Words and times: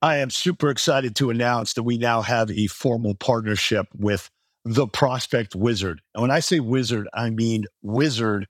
I 0.00 0.18
am 0.18 0.30
super 0.30 0.70
excited 0.70 1.16
to 1.16 1.30
announce 1.30 1.72
that 1.72 1.82
we 1.82 1.98
now 1.98 2.22
have 2.22 2.50
a 2.52 2.68
formal 2.68 3.16
partnership 3.16 3.86
with 3.96 4.30
the 4.64 4.86
Prospect 4.86 5.56
Wizard. 5.56 6.00
And 6.14 6.22
when 6.22 6.30
I 6.30 6.38
say 6.38 6.60
wizard, 6.60 7.08
I 7.12 7.30
mean 7.30 7.64
wizard. 7.82 8.46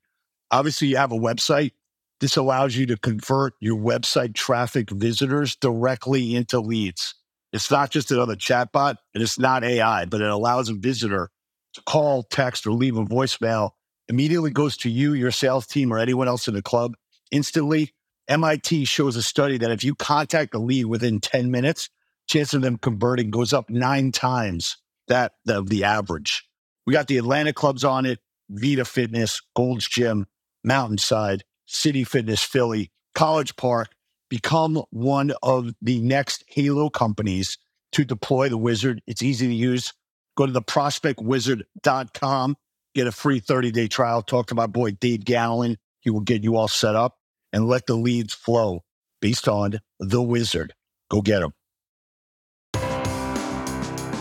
Obviously, 0.51 0.89
you 0.89 0.97
have 0.99 1.13
a 1.13 1.19
website. 1.19 1.73
This 2.21 2.37
allows 2.37 2.77
you 2.77 2.85
to 2.87 2.99
convert 2.99 3.55
your 3.61 3.79
website 3.79 4.35
traffic 4.35 4.91
visitors 4.91 5.57
directly 5.57 6.35
into 6.35 6.61
leads. 6.61 7.15
It's 7.53 7.71
not 7.71 7.91
just 7.91 8.11
another 8.11 8.37
chatbot 8.37 8.97
and 9.15 9.23
it's 9.23 9.39
not 9.39 9.65
AI, 9.65 10.05
but 10.05 10.21
it 10.21 10.29
allows 10.29 10.69
a 10.69 10.75
visitor 10.75 11.31
to 11.75 11.83
call, 11.83 12.25
text, 12.25 12.67
or 12.67 12.73
leave 12.73 12.99
a 12.99 13.05
voicemail. 13.05 13.71
Immediately 14.09 14.51
goes 14.51 14.77
to 14.79 14.91
you, 14.91 15.15
your 15.15 15.31
sales 15.31 15.67
team, 15.67 15.93
or 15.93 15.99
anyone 15.99 16.29
else 16.29 16.49
in 16.49 16.55
the 16.55 16.63
club 16.63 16.95
instantly. 17.31 17.95
MIT 18.29 18.85
shows 18.85 19.17
a 19.17 19.23
study 19.23 19.57
that 19.59 19.71
if 19.71 19.83
you 19.83 19.95
contact 19.95 20.55
a 20.55 20.59
lead 20.59 20.85
within 20.85 21.19
10 21.19 21.51
minutes, 21.51 21.89
chance 22.29 22.53
of 22.53 22.61
them 22.61 22.77
converting 22.77 23.31
goes 23.31 23.55
up 23.55 23.71
nine 23.71 24.13
times 24.13 24.77
that 25.09 25.33
of 25.49 25.71
the 25.71 25.85
average. 25.85 26.47
We 26.87 26.93
got 26.93 27.07
the 27.07 27.17
Atlanta 27.17 27.55
clubs 27.55 27.85
on 27.85 28.05
it, 28.05 28.19
VIDA 28.51 28.85
Fitness, 28.85 29.41
Gold's 29.57 29.89
Gym, 29.89 30.27
Mountainside, 30.63 31.43
City 31.67 32.05
Fitness 32.05 32.43
Philly, 32.43 32.91
College 33.15 33.57
Park. 33.57 33.89
Become 34.29 34.83
one 34.91 35.33
of 35.43 35.73
the 35.81 36.01
next 36.01 36.45
Halo 36.49 36.91
companies 36.91 37.57
to 37.93 38.05
deploy 38.05 38.51
the 38.51 38.59
wizard. 38.59 39.01
It's 39.07 39.23
easy 39.23 39.47
to 39.47 39.55
use. 39.55 39.95
Go 40.37 40.45
to 40.45 40.53
the 40.53 40.61
prospectwizard.com, 40.61 42.57
get 42.95 43.07
a 43.07 43.13
free 43.13 43.41
30 43.41 43.71
day 43.71 43.89
trial. 43.89 44.21
Talk 44.21 44.49
to 44.49 44.55
my 44.55 44.67
boy 44.67 44.91
Dave 44.91 45.25
Gallen. 45.25 45.79
He 46.01 46.11
will 46.11 46.21
get 46.21 46.45
you 46.45 46.57
all 46.57 46.69
set 46.69 46.95
up 46.95 47.18
and 47.53 47.67
let 47.67 47.87
the 47.87 47.95
leads 47.95 48.35
flow 48.35 48.83
based 49.21 49.49
on 49.49 49.81
the 49.99 50.23
wizard. 50.23 50.75
Go 51.11 51.23
get 51.23 51.41
them. 51.41 51.53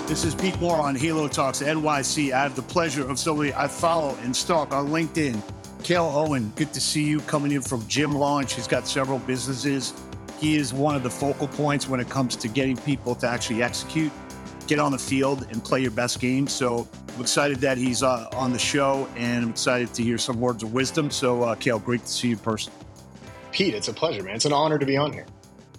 This 0.07 0.23
is 0.23 0.33
Pete 0.33 0.57
Moore 0.61 0.77
on 0.77 0.95
Halo 0.95 1.27
Talks 1.27 1.61
NYC. 1.61 2.31
I 2.31 2.43
have 2.43 2.55
the 2.55 2.61
pleasure 2.61 3.05
of 3.09 3.19
somebody 3.19 3.53
I 3.53 3.67
follow 3.67 4.17
and 4.23 4.33
stalk 4.33 4.71
on 4.71 4.87
LinkedIn. 4.87 5.41
Cale 5.83 6.09
Owen, 6.15 6.51
good 6.55 6.73
to 6.73 6.79
see 6.79 7.03
you 7.03 7.19
coming 7.21 7.51
in 7.51 7.61
from 7.61 7.85
Gym 7.87 8.13
Launch. 8.13 8.53
He's 8.53 8.67
got 8.67 8.87
several 8.87 9.19
businesses. 9.19 9.93
He 10.39 10.55
is 10.55 10.73
one 10.73 10.95
of 10.95 11.03
the 11.03 11.09
focal 11.09 11.47
points 11.49 11.89
when 11.89 11.99
it 11.99 12.09
comes 12.09 12.37
to 12.37 12.47
getting 12.47 12.77
people 12.77 13.15
to 13.15 13.27
actually 13.27 13.61
execute, 13.61 14.11
get 14.65 14.79
on 14.79 14.93
the 14.93 14.97
field, 14.97 15.45
and 15.51 15.63
play 15.63 15.81
your 15.81 15.91
best 15.91 16.21
game. 16.21 16.47
So 16.47 16.87
I'm 17.15 17.21
excited 17.21 17.57
that 17.57 17.77
he's 17.77 18.01
uh, 18.01 18.29
on 18.33 18.53
the 18.53 18.59
show, 18.59 19.09
and 19.17 19.43
I'm 19.43 19.49
excited 19.49 19.93
to 19.95 20.03
hear 20.03 20.17
some 20.17 20.39
words 20.39 20.63
of 20.63 20.73
wisdom. 20.73 21.11
So, 21.11 21.43
uh, 21.43 21.55
Cale, 21.55 21.79
great 21.79 22.01
to 22.03 22.07
see 22.07 22.29
you 22.29 22.35
in 22.35 22.39
person. 22.39 22.71
Pete, 23.51 23.73
it's 23.73 23.87
a 23.87 23.93
pleasure, 23.93 24.23
man. 24.23 24.35
It's 24.35 24.45
an 24.45 24.53
honor 24.53 24.77
to 24.77 24.85
be 24.85 24.97
on 24.97 25.13
here. 25.13 25.25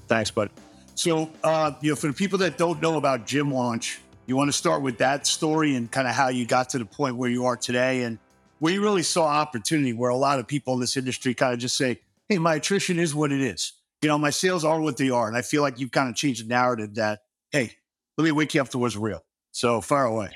Thanks, 0.07 0.31
bud. 0.31 0.51
So, 0.95 1.31
uh, 1.45 1.73
you 1.81 1.91
know, 1.91 1.97
for 1.97 2.09
the 2.09 2.13
people 2.13 2.39
that 2.39 2.59
don't 2.59 2.83
know 2.83 2.97
about 2.97 3.27
Gym 3.27 3.53
Launch, 3.53 4.01
you 4.27 4.37
want 4.37 4.49
to 4.49 4.57
start 4.57 4.83
with 4.83 4.99
that 4.99 5.27
story 5.27 5.77
and 5.77 5.91
kind 5.91 6.09
of 6.09 6.15
how 6.15 6.29
you 6.29 6.45
got 6.45 6.71
to 6.71 6.79
the 6.79 6.85
point 6.85 7.17
where 7.17 7.31
you 7.31 7.47
are 7.47 7.57
today 7.57 8.03
and 8.03 8.19
where 8.59 8.73
you 8.73 8.83
really 8.83 9.03
saw 9.03 9.25
opportunity 9.27 9.93
where 9.93 10.11
a 10.11 10.17
lot 10.17 10.39
of 10.39 10.47
people 10.47 10.75
in 10.75 10.81
this 10.81 10.97
industry 10.97 11.35
kind 11.35 11.55
of 11.55 11.61
just 11.61 11.77
say, 11.77 12.01
hey, 12.29 12.39
my 12.39 12.57
attrition 12.57 12.99
is 12.99 13.15
what 13.15 13.33
it 13.33 13.41
is. 13.41 13.73
You 14.03 14.09
know, 14.09 14.19
my 14.19 14.31
sales 14.31 14.65
are 14.65 14.81
what 14.81 14.97
they 14.97 15.11
are. 15.11 15.29
And 15.29 15.37
I 15.37 15.43
feel 15.43 15.63
like 15.63 15.79
you've 15.79 15.93
kind 15.93 16.09
of 16.09 16.15
changed 16.15 16.45
the 16.45 16.49
narrative 16.49 16.97
that, 16.97 17.21
hey, 17.51 17.73
let 18.17 18.25
me 18.25 18.33
wake 18.33 18.55
you 18.55 18.61
up 18.61 18.69
to 18.71 18.79
what's 18.79 18.97
real. 18.97 19.25
So 19.53 19.81
far 19.81 20.05
away. 20.05 20.31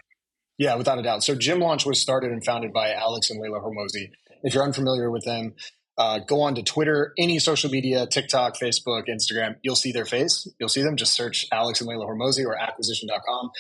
Yeah, 0.59 0.75
without 0.77 0.99
a 0.99 1.03
doubt. 1.03 1.25
So 1.25 1.35
Gym 1.35 1.61
Launch 1.61 1.85
was 1.85 2.01
started 2.01 2.31
and 2.31 2.45
founded 2.45 2.73
by 2.73 2.93
Alex 2.93 3.31
and 3.31 3.41
Leila 3.41 3.61
Hormozi. 3.61 4.11
If 4.43 4.55
you're 4.55 4.65
unfamiliar 4.65 5.11
with 5.11 5.25
them, 5.25 5.55
uh, 5.99 6.21
go 6.21 6.41
on 6.41 6.55
to 6.55 6.63
Twitter, 6.63 7.13
any 7.19 7.39
social 7.39 7.71
media, 7.71 8.07
TikTok, 8.07 8.55
Facebook, 8.57 9.05
Instagram. 9.09 9.57
You'll 9.63 9.77
see 9.77 9.93
their 9.93 10.07
face. 10.07 10.47
You'll 10.59 10.69
see 10.69 10.83
them. 10.83 10.97
Just 10.97 11.15
search 11.15 11.47
Alex 11.53 11.81
and 11.81 11.89
Leila 11.89 12.07
Hormozi 12.07 12.45
or 12.45 12.57
acquisition.com. 12.57 13.51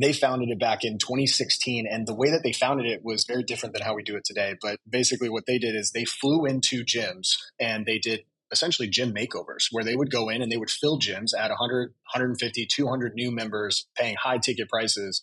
They 0.00 0.14
founded 0.14 0.48
it 0.48 0.58
back 0.58 0.84
in 0.84 0.96
2016. 0.96 1.86
And 1.90 2.06
the 2.06 2.14
way 2.14 2.30
that 2.30 2.42
they 2.42 2.52
founded 2.52 2.86
it 2.86 3.02
was 3.04 3.24
very 3.24 3.42
different 3.42 3.74
than 3.74 3.82
how 3.82 3.94
we 3.94 4.02
do 4.02 4.16
it 4.16 4.24
today. 4.24 4.54
But 4.60 4.78
basically, 4.88 5.28
what 5.28 5.44
they 5.46 5.58
did 5.58 5.74
is 5.74 5.90
they 5.90 6.06
flew 6.06 6.46
into 6.46 6.82
gyms 6.82 7.36
and 7.60 7.84
they 7.84 7.98
did 7.98 8.20
essentially 8.50 8.88
gym 8.88 9.14
makeovers 9.14 9.66
where 9.70 9.84
they 9.84 9.96
would 9.96 10.10
go 10.10 10.28
in 10.28 10.42
and 10.42 10.52
they 10.52 10.58
would 10.58 10.70
fill 10.70 10.98
gyms 10.98 11.34
at 11.38 11.48
100, 11.50 11.88
150, 11.88 12.66
200 12.66 13.14
new 13.14 13.30
members 13.30 13.86
paying 13.96 14.16
high 14.22 14.38
ticket 14.38 14.68
prices 14.68 15.22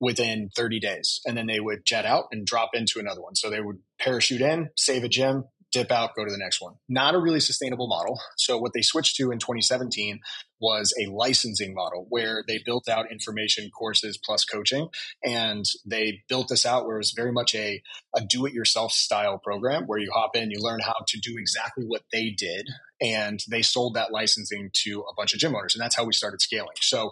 within 0.00 0.50
30 0.56 0.80
days. 0.80 1.20
And 1.24 1.36
then 1.36 1.46
they 1.46 1.60
would 1.60 1.86
jet 1.86 2.04
out 2.04 2.24
and 2.32 2.44
drop 2.44 2.70
into 2.74 2.98
another 2.98 3.22
one. 3.22 3.36
So 3.36 3.48
they 3.48 3.60
would 3.60 3.78
parachute 4.00 4.40
in, 4.40 4.70
save 4.76 5.04
a 5.04 5.08
gym, 5.08 5.44
dip 5.72 5.90
out, 5.90 6.14
go 6.14 6.24
to 6.24 6.30
the 6.30 6.38
next 6.38 6.60
one. 6.60 6.74
Not 6.88 7.14
a 7.14 7.18
really 7.18 7.40
sustainable 7.40 7.88
model. 7.88 8.20
So 8.36 8.58
what 8.58 8.72
they 8.74 8.82
switched 8.82 9.16
to 9.16 9.30
in 9.30 9.38
2017 9.38 10.20
was 10.60 10.94
a 11.00 11.10
licensing 11.10 11.74
model 11.74 12.06
where 12.08 12.44
they 12.46 12.60
built 12.64 12.88
out 12.88 13.10
information 13.10 13.68
courses 13.70 14.18
plus 14.22 14.44
coaching. 14.44 14.88
And 15.24 15.64
they 15.84 16.22
built 16.28 16.48
this 16.48 16.64
out 16.64 16.86
where 16.86 16.96
it 16.96 17.00
was 17.00 17.14
very 17.16 17.32
much 17.32 17.54
a, 17.54 17.82
a 18.14 18.20
do 18.20 18.46
it 18.46 18.52
yourself 18.52 18.92
style 18.92 19.38
program 19.38 19.84
where 19.86 19.98
you 19.98 20.12
hop 20.14 20.36
in, 20.36 20.50
you 20.50 20.60
learn 20.60 20.80
how 20.80 20.94
to 21.08 21.18
do 21.18 21.34
exactly 21.36 21.84
what 21.84 22.02
they 22.12 22.30
did. 22.30 22.68
And 23.00 23.40
they 23.50 23.62
sold 23.62 23.94
that 23.94 24.12
licensing 24.12 24.70
to 24.84 25.00
a 25.00 25.14
bunch 25.16 25.34
of 25.34 25.40
gym 25.40 25.56
owners. 25.56 25.74
And 25.74 25.82
that's 25.82 25.96
how 25.96 26.04
we 26.04 26.12
started 26.12 26.40
scaling. 26.40 26.76
So 26.80 27.10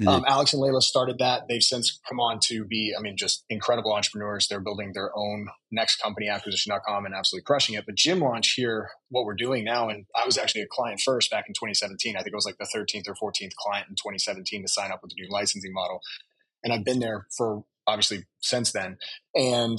Mm-hmm. 0.00 0.08
Um, 0.08 0.24
Alex 0.26 0.52
and 0.52 0.62
Leila 0.62 0.80
started 0.80 1.18
that. 1.18 1.42
They've 1.48 1.62
since 1.62 2.00
come 2.08 2.18
on 2.18 2.40
to 2.44 2.64
be, 2.64 2.94
I 2.96 3.00
mean, 3.00 3.16
just 3.16 3.44
incredible 3.50 3.92
entrepreneurs. 3.92 4.48
They're 4.48 4.60
building 4.60 4.92
their 4.94 5.10
own 5.16 5.48
next 5.70 5.96
company, 5.96 6.28
acquisition.com, 6.28 7.04
and 7.04 7.14
absolutely 7.14 7.44
crushing 7.44 7.74
it. 7.74 7.84
But 7.86 7.96
Gym 7.96 8.20
Launch 8.20 8.54
here, 8.54 8.90
what 9.10 9.24
we're 9.24 9.34
doing 9.34 9.64
now, 9.64 9.88
and 9.88 10.06
I 10.14 10.24
was 10.24 10.38
actually 10.38 10.62
a 10.62 10.66
client 10.66 11.00
first 11.04 11.30
back 11.30 11.44
in 11.46 11.54
2017. 11.54 12.16
I 12.16 12.20
think 12.20 12.32
it 12.32 12.34
was 12.34 12.46
like 12.46 12.58
the 12.58 12.68
13th 12.74 13.08
or 13.08 13.30
14th 13.30 13.54
client 13.54 13.88
in 13.88 13.96
2017 13.96 14.62
to 14.62 14.68
sign 14.68 14.90
up 14.90 15.00
with 15.02 15.10
the 15.10 15.22
new 15.22 15.28
licensing 15.30 15.72
model. 15.72 16.00
And 16.64 16.72
I've 16.72 16.84
been 16.84 17.00
there 17.00 17.26
for 17.36 17.64
obviously 17.86 18.24
since 18.40 18.72
then. 18.72 18.96
And 19.34 19.78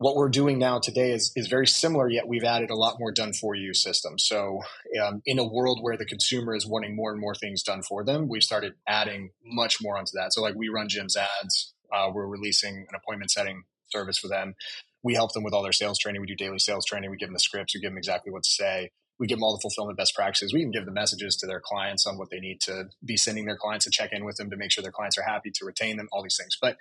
what 0.00 0.16
we're 0.16 0.30
doing 0.30 0.58
now 0.58 0.78
today 0.78 1.12
is, 1.12 1.30
is 1.36 1.46
very 1.48 1.66
similar, 1.66 2.08
yet 2.08 2.26
we've 2.26 2.42
added 2.42 2.70
a 2.70 2.74
lot 2.74 2.98
more 2.98 3.12
done 3.12 3.34
for 3.34 3.54
you 3.54 3.74
systems. 3.74 4.24
So, 4.26 4.62
um, 5.00 5.20
in 5.26 5.38
a 5.38 5.46
world 5.46 5.80
where 5.82 5.98
the 5.98 6.06
consumer 6.06 6.56
is 6.56 6.66
wanting 6.66 6.96
more 6.96 7.12
and 7.12 7.20
more 7.20 7.34
things 7.34 7.62
done 7.62 7.82
for 7.82 8.02
them, 8.02 8.26
we've 8.26 8.42
started 8.42 8.72
adding 8.88 9.32
much 9.44 9.76
more 9.82 9.98
onto 9.98 10.12
that. 10.14 10.32
So, 10.32 10.40
like 10.40 10.54
we 10.54 10.70
run 10.70 10.88
gyms 10.88 11.18
ads, 11.18 11.74
uh, 11.92 12.10
we're 12.14 12.26
releasing 12.26 12.86
an 12.88 12.96
appointment 12.96 13.30
setting 13.30 13.64
service 13.92 14.16
for 14.16 14.28
them. 14.28 14.54
We 15.02 15.14
help 15.14 15.34
them 15.34 15.42
with 15.42 15.52
all 15.52 15.62
their 15.62 15.72
sales 15.72 15.98
training. 15.98 16.22
We 16.22 16.28
do 16.28 16.34
daily 16.34 16.60
sales 16.60 16.86
training. 16.86 17.10
We 17.10 17.18
give 17.18 17.28
them 17.28 17.34
the 17.34 17.40
scripts. 17.40 17.74
We 17.74 17.82
give 17.82 17.90
them 17.90 17.98
exactly 17.98 18.32
what 18.32 18.44
to 18.44 18.50
say. 18.50 18.92
We 19.18 19.26
give 19.26 19.36
them 19.36 19.44
all 19.44 19.54
the 19.54 19.60
fulfillment 19.60 19.98
best 19.98 20.14
practices. 20.14 20.54
We 20.54 20.60
even 20.60 20.72
give 20.72 20.86
the 20.86 20.92
messages 20.92 21.36
to 21.36 21.46
their 21.46 21.60
clients 21.60 22.06
on 22.06 22.16
what 22.16 22.30
they 22.30 22.40
need 22.40 22.62
to 22.62 22.84
be 23.04 23.18
sending 23.18 23.44
their 23.44 23.58
clients 23.58 23.84
to 23.84 23.90
check 23.90 24.14
in 24.14 24.24
with 24.24 24.36
them 24.36 24.48
to 24.48 24.56
make 24.56 24.72
sure 24.72 24.80
their 24.80 24.92
clients 24.92 25.18
are 25.18 25.24
happy, 25.24 25.50
to 25.56 25.66
retain 25.66 25.98
them, 25.98 26.08
all 26.10 26.22
these 26.22 26.38
things. 26.40 26.56
But 26.58 26.78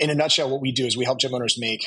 in 0.00 0.10
a 0.10 0.14
nutshell, 0.16 0.50
what 0.50 0.60
we 0.60 0.72
do 0.72 0.86
is 0.86 0.96
we 0.96 1.04
help 1.04 1.20
gym 1.20 1.32
owners 1.32 1.56
make 1.56 1.86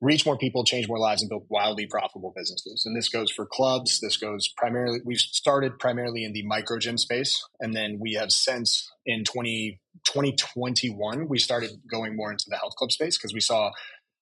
reach 0.00 0.24
more 0.24 0.38
people, 0.38 0.64
change 0.64 0.88
more 0.88 0.98
lives, 0.98 1.22
and 1.22 1.28
build 1.28 1.44
wildly 1.48 1.86
profitable 1.86 2.32
businesses. 2.34 2.84
And 2.86 2.96
this 2.96 3.08
goes 3.08 3.30
for 3.30 3.46
clubs. 3.46 4.00
This 4.00 4.16
goes 4.16 4.48
primarily, 4.56 5.00
we've 5.04 5.18
started 5.18 5.78
primarily 5.78 6.24
in 6.24 6.32
the 6.32 6.42
micro 6.44 6.78
gym 6.78 6.96
space. 6.96 7.46
And 7.60 7.74
then 7.74 7.98
we 8.00 8.14
have 8.14 8.32
since 8.32 8.90
in 9.04 9.24
20, 9.24 9.80
2021, 10.04 11.28
we 11.28 11.38
started 11.38 11.70
going 11.90 12.16
more 12.16 12.30
into 12.30 12.46
the 12.48 12.56
health 12.56 12.74
club 12.76 12.92
space 12.92 13.18
because 13.18 13.34
we 13.34 13.40
saw 13.40 13.70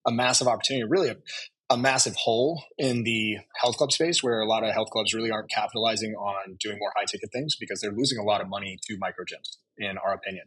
a 0.07 0.11
massive 0.11 0.49
opportunity, 0.49 0.85
really 0.85 1.11
a, 1.11 1.17
a 1.71 1.77
massive 1.77 2.17
hole 2.17 2.65
in 2.77 3.05
the 3.05 3.37
health 3.61 3.77
club 3.77 3.93
space 3.93 4.23
where 4.23 4.41
a 4.41 4.47
lot 4.47 4.65
of 4.65 4.73
health 4.73 4.91
clubs 4.91 5.15
really 5.15 5.31
aren't 5.31 5.51
capitalizing 5.51 6.15
on 6.15 6.57
doing 6.59 6.79
more 6.81 6.93
high 6.97 7.05
ticket 7.05 7.31
things 7.33 7.57
because 7.57 7.81
they're 7.81 7.93
losing 7.93 8.19
a 8.19 8.25
lot 8.25 8.41
of 8.41 8.49
money 8.49 8.79
to 8.89 8.97
micro 8.99 9.25
gyms, 9.25 9.59
in 9.77 9.97
our 9.99 10.15
opinion. 10.15 10.45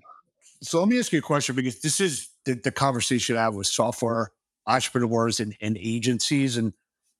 So 0.64 0.80
let 0.80 0.90
me 0.90 1.00
ask 1.00 1.12
you 1.12 1.20
a 1.20 1.24
question 1.24 1.56
because 1.56 1.80
this 1.80 2.00
is 2.00 2.30
the, 2.46 2.54
the 2.54 2.72
conversation 2.72 3.38
I 3.38 3.44
have 3.44 3.56
with 3.56 3.68
software 3.68 4.32
entrepreneurs 4.68 5.40
and, 5.40 5.56
and 5.62 5.78
agencies. 5.78 6.58
And 6.58 6.74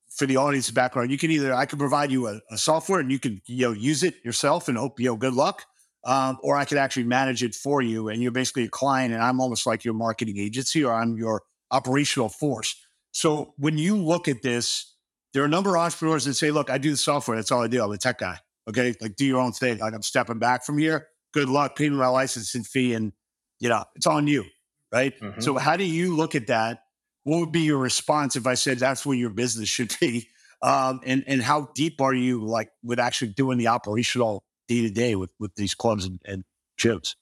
for 0.10 0.26
the 0.26 0.38
audience 0.38 0.70
background, 0.72 1.12
you 1.12 1.18
can 1.18 1.32
either 1.32 1.54
I 1.54 1.66
can 1.66 1.80
provide 1.80 2.12
you 2.12 2.28
a, 2.28 2.40
a, 2.52 2.58
software 2.58 3.00
and 3.00 3.12
you 3.12 3.20
can 3.20 3.42
you 3.46 3.68
know 3.68 3.72
use 3.72 4.04
it 4.04 4.16
yourself 4.24 4.68
and 4.68 4.78
hope 4.78 5.00
you 5.00 5.08
know 5.08 5.16
good 5.16 5.34
luck, 5.34 5.64
um, 6.04 6.38
or 6.44 6.58
I 6.58 6.66
could 6.66 6.78
actually 6.78 7.06
manage 7.06 7.44
it 7.44 7.56
for 7.56 7.82
you. 7.82 8.10
And 8.10 8.22
you're 8.22 8.32
basically 8.32 8.66
a 8.66 8.70
client, 8.70 9.14
and 9.14 9.24
I'm 9.24 9.40
almost 9.40 9.66
like 9.66 9.86
your 9.86 9.94
marketing 9.94 10.38
agency, 10.38 10.84
or 10.84 10.94
I'm 10.94 11.18
your 11.18 11.44
operational 11.72 12.30
force. 12.30 12.76
So 13.14 13.54
when 13.58 13.78
you 13.78 13.98
look 13.98 14.28
at 14.28 14.42
this, 14.42 14.94
there 15.34 15.44
are 15.44 15.46
a 15.46 15.50
number 15.50 15.76
of 15.76 15.82
entrepreneurs 15.82 16.26
that 16.26 16.34
say, 16.34 16.52
"Look, 16.52 16.70
I 16.70 16.78
do 16.78 16.92
the 16.92 16.98
software. 16.98 17.38
That's 17.38 17.52
all 17.52 17.64
I 17.64 17.68
do. 17.68 17.84
I'm 17.84 17.92
a 17.92 17.98
tech 17.98 18.20
guy. 18.20 18.38
Okay, 18.70 18.94
like 19.02 19.16
do 19.16 19.26
your 19.26 19.40
own 19.40 19.54
thing. 19.54 19.80
Like 19.80 19.94
I'm 19.94 20.04
stepping 20.04 20.40
back 20.40 20.66
from 20.66 20.78
here. 20.78 21.08
Good 21.34 21.48
luck. 21.50 21.78
Pay 21.78 21.90
me 21.90 21.96
my 21.96 22.08
licensing 22.08 22.64
fee, 22.64 22.94
and 22.94 23.14
you 23.60 23.70
know 23.70 23.86
it's 23.96 24.08
on 24.08 24.28
you." 24.28 24.46
Right. 24.92 25.18
Mm-hmm. 25.22 25.40
So 25.40 25.58
how 25.58 25.78
do 25.78 25.86
you 25.86 26.18
look 26.18 26.36
at 26.36 26.48
that? 26.48 26.81
What 27.24 27.40
would 27.40 27.52
be 27.52 27.62
your 27.62 27.78
response 27.78 28.36
if 28.36 28.48
I 28.48 28.56
said 28.56 28.80
that's 28.80 29.06
where 29.06 29.18
your 29.18 29.30
business 29.30 29.70
should 29.70 29.96
be? 30.00 30.28
Um, 30.62 31.02
and 31.06 31.24
and 31.28 31.42
how 31.42 31.70
deep 31.74 32.02
are 32.02 32.14
you 32.14 32.46
like 32.46 32.70
with 32.84 33.00
actually 33.00 33.30
doing 33.30 33.58
the 33.58 33.68
operational 33.68 34.44
day 34.68 34.82
to 34.82 34.90
day 34.90 35.16
with 35.16 35.32
with 35.40 35.56
these 35.56 35.74
clubs 35.74 36.06
and, 36.06 36.20
and 36.26 36.44
gyms? 36.80 37.16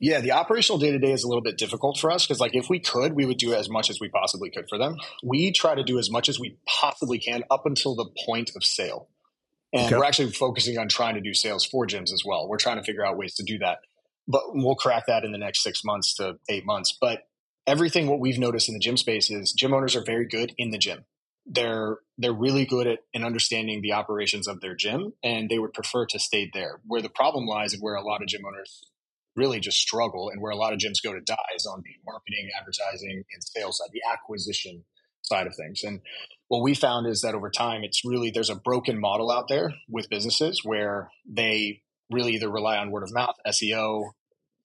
Yeah, 0.00 0.20
the 0.20 0.32
operational 0.32 0.78
day 0.78 0.92
to 0.92 0.98
day 0.98 1.10
is 1.10 1.24
a 1.24 1.28
little 1.28 1.42
bit 1.42 1.58
difficult 1.58 1.98
for 1.98 2.12
us 2.12 2.24
because, 2.24 2.38
like, 2.38 2.54
if 2.54 2.70
we 2.70 2.78
could, 2.78 3.14
we 3.14 3.26
would 3.26 3.38
do 3.38 3.52
as 3.52 3.68
much 3.68 3.90
as 3.90 3.98
we 4.00 4.08
possibly 4.08 4.48
could 4.48 4.68
for 4.68 4.78
them. 4.78 4.96
We 5.24 5.50
try 5.50 5.74
to 5.74 5.82
do 5.82 5.98
as 5.98 6.08
much 6.08 6.28
as 6.28 6.38
we 6.38 6.56
possibly 6.68 7.18
can 7.18 7.42
up 7.50 7.66
until 7.66 7.96
the 7.96 8.06
point 8.24 8.52
of 8.54 8.64
sale. 8.64 9.08
And 9.72 9.86
okay. 9.86 9.96
we're 9.96 10.04
actually 10.04 10.30
focusing 10.30 10.78
on 10.78 10.88
trying 10.88 11.16
to 11.16 11.20
do 11.20 11.34
sales 11.34 11.64
for 11.64 11.84
gyms 11.84 12.12
as 12.12 12.22
well. 12.24 12.48
We're 12.48 12.58
trying 12.58 12.76
to 12.76 12.84
figure 12.84 13.04
out 13.04 13.18
ways 13.18 13.34
to 13.34 13.42
do 13.42 13.58
that. 13.58 13.78
But 14.28 14.42
we'll 14.54 14.76
crack 14.76 15.06
that 15.06 15.24
in 15.24 15.32
the 15.32 15.38
next 15.38 15.64
six 15.64 15.82
months 15.84 16.14
to 16.14 16.38
eight 16.48 16.64
months. 16.64 16.96
But 16.98 17.22
everything 17.68 18.06
what 18.06 18.18
we've 18.18 18.38
noticed 18.38 18.68
in 18.68 18.74
the 18.74 18.80
gym 18.80 18.96
space 18.96 19.30
is 19.30 19.52
gym 19.52 19.74
owners 19.74 19.94
are 19.94 20.02
very 20.04 20.26
good 20.26 20.54
in 20.56 20.70
the 20.70 20.78
gym. 20.78 21.04
They're 21.46 21.98
they're 22.16 22.32
really 22.32 22.64
good 22.64 22.86
at 22.86 22.98
in 23.12 23.24
understanding 23.24 23.80
the 23.82 23.92
operations 23.92 24.48
of 24.48 24.60
their 24.60 24.74
gym 24.74 25.12
and 25.22 25.48
they 25.48 25.58
would 25.58 25.72
prefer 25.72 26.06
to 26.06 26.18
stay 26.18 26.50
there. 26.52 26.80
Where 26.86 27.02
the 27.02 27.08
problem 27.08 27.46
lies 27.46 27.74
and 27.74 27.82
where 27.82 27.94
a 27.94 28.02
lot 28.02 28.22
of 28.22 28.28
gym 28.28 28.44
owners 28.46 28.82
really 29.36 29.60
just 29.60 29.78
struggle 29.78 30.30
and 30.30 30.42
where 30.42 30.50
a 30.50 30.56
lot 30.56 30.72
of 30.72 30.78
gyms 30.78 31.02
go 31.02 31.12
to 31.12 31.20
die 31.20 31.36
is 31.54 31.66
on 31.66 31.82
the 31.84 31.94
marketing, 32.04 32.48
advertising, 32.58 33.22
and 33.32 33.42
sales 33.44 33.78
side, 33.78 33.90
the 33.92 34.02
acquisition 34.10 34.84
side 35.22 35.46
of 35.46 35.54
things. 35.54 35.82
And 35.84 36.00
what 36.48 36.62
we 36.62 36.74
found 36.74 37.06
is 37.06 37.20
that 37.20 37.34
over 37.34 37.50
time, 37.50 37.84
it's 37.84 38.04
really 38.04 38.30
there's 38.30 38.50
a 38.50 38.56
broken 38.56 38.98
model 38.98 39.30
out 39.30 39.48
there 39.48 39.74
with 39.88 40.10
businesses 40.10 40.62
where 40.64 41.10
they 41.28 41.82
really 42.10 42.34
either 42.34 42.50
rely 42.50 42.78
on 42.78 42.90
word 42.90 43.04
of 43.04 43.12
mouth, 43.12 43.36
SEO, 43.46 44.10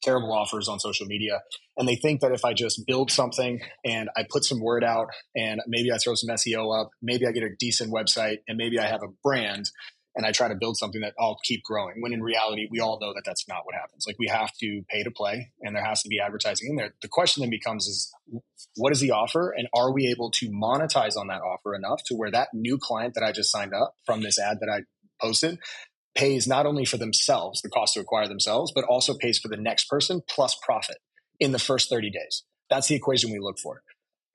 terrible 0.03 0.31
offers 0.31 0.67
on 0.67 0.79
social 0.79 1.05
media. 1.05 1.41
And 1.77 1.87
they 1.87 1.95
think 1.95 2.21
that 2.21 2.31
if 2.31 2.45
I 2.45 2.53
just 2.53 2.85
build 2.85 3.11
something 3.11 3.61
and 3.83 4.09
I 4.15 4.25
put 4.29 4.43
some 4.43 4.59
word 4.59 4.83
out 4.83 5.07
and 5.35 5.61
maybe 5.67 5.91
I 5.91 5.97
throw 5.97 6.15
some 6.15 6.33
SEO 6.35 6.79
up, 6.79 6.91
maybe 7.01 7.25
I 7.25 7.31
get 7.31 7.43
a 7.43 7.55
decent 7.59 7.91
website 7.93 8.37
and 8.47 8.57
maybe 8.57 8.79
I 8.79 8.87
have 8.87 9.01
a 9.03 9.11
brand 9.23 9.69
and 10.15 10.25
I 10.25 10.31
try 10.31 10.47
to 10.47 10.55
build 10.55 10.77
something 10.77 11.01
that 11.01 11.13
I'll 11.19 11.39
keep 11.43 11.63
growing. 11.63 11.95
When 11.99 12.13
in 12.13 12.21
reality, 12.21 12.67
we 12.69 12.79
all 12.79 12.99
know 13.01 13.13
that 13.13 13.23
that's 13.25 13.47
not 13.47 13.65
what 13.65 13.73
happens. 13.73 14.05
Like 14.05 14.17
we 14.19 14.27
have 14.27 14.51
to 14.59 14.83
pay 14.89 15.03
to 15.03 15.11
play 15.11 15.51
and 15.61 15.75
there 15.75 15.83
has 15.83 16.03
to 16.03 16.09
be 16.09 16.19
advertising 16.19 16.69
in 16.69 16.75
there. 16.75 16.93
The 17.01 17.07
question 17.07 17.41
then 17.41 17.49
becomes 17.49 17.87
is 17.87 18.13
what 18.75 18.91
is 18.91 18.99
the 18.99 19.11
offer 19.11 19.53
and 19.55 19.67
are 19.73 19.91
we 19.91 20.07
able 20.07 20.31
to 20.31 20.49
monetize 20.49 21.17
on 21.17 21.27
that 21.27 21.41
offer 21.41 21.73
enough 21.73 22.01
to 22.05 22.15
where 22.15 22.31
that 22.31 22.49
new 22.53 22.77
client 22.77 23.15
that 23.15 23.23
I 23.23 23.31
just 23.31 23.51
signed 23.51 23.73
up 23.73 23.95
from 24.05 24.21
this 24.21 24.39
ad 24.39 24.57
that 24.61 24.69
I 24.69 24.81
posted 25.21 25.57
pays 26.15 26.47
not 26.47 26.65
only 26.65 26.85
for 26.85 26.97
themselves, 26.97 27.61
the 27.61 27.69
cost 27.69 27.95
to 27.95 27.99
acquire 27.99 28.27
themselves, 28.27 28.71
but 28.73 28.83
also 28.85 29.13
pays 29.15 29.39
for 29.39 29.47
the 29.47 29.57
next 29.57 29.85
person 29.85 30.21
plus 30.27 30.55
profit 30.61 30.97
in 31.39 31.51
the 31.51 31.59
first 31.59 31.89
30 31.89 32.09
days. 32.11 32.43
That's 32.69 32.87
the 32.87 32.95
equation 32.95 33.31
we 33.31 33.39
look 33.39 33.59
for 33.59 33.83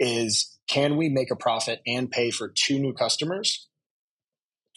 is 0.00 0.58
can 0.68 0.96
we 0.96 1.08
make 1.08 1.30
a 1.30 1.36
profit 1.36 1.80
and 1.86 2.10
pay 2.10 2.30
for 2.30 2.48
two 2.48 2.78
new 2.78 2.92
customers 2.92 3.68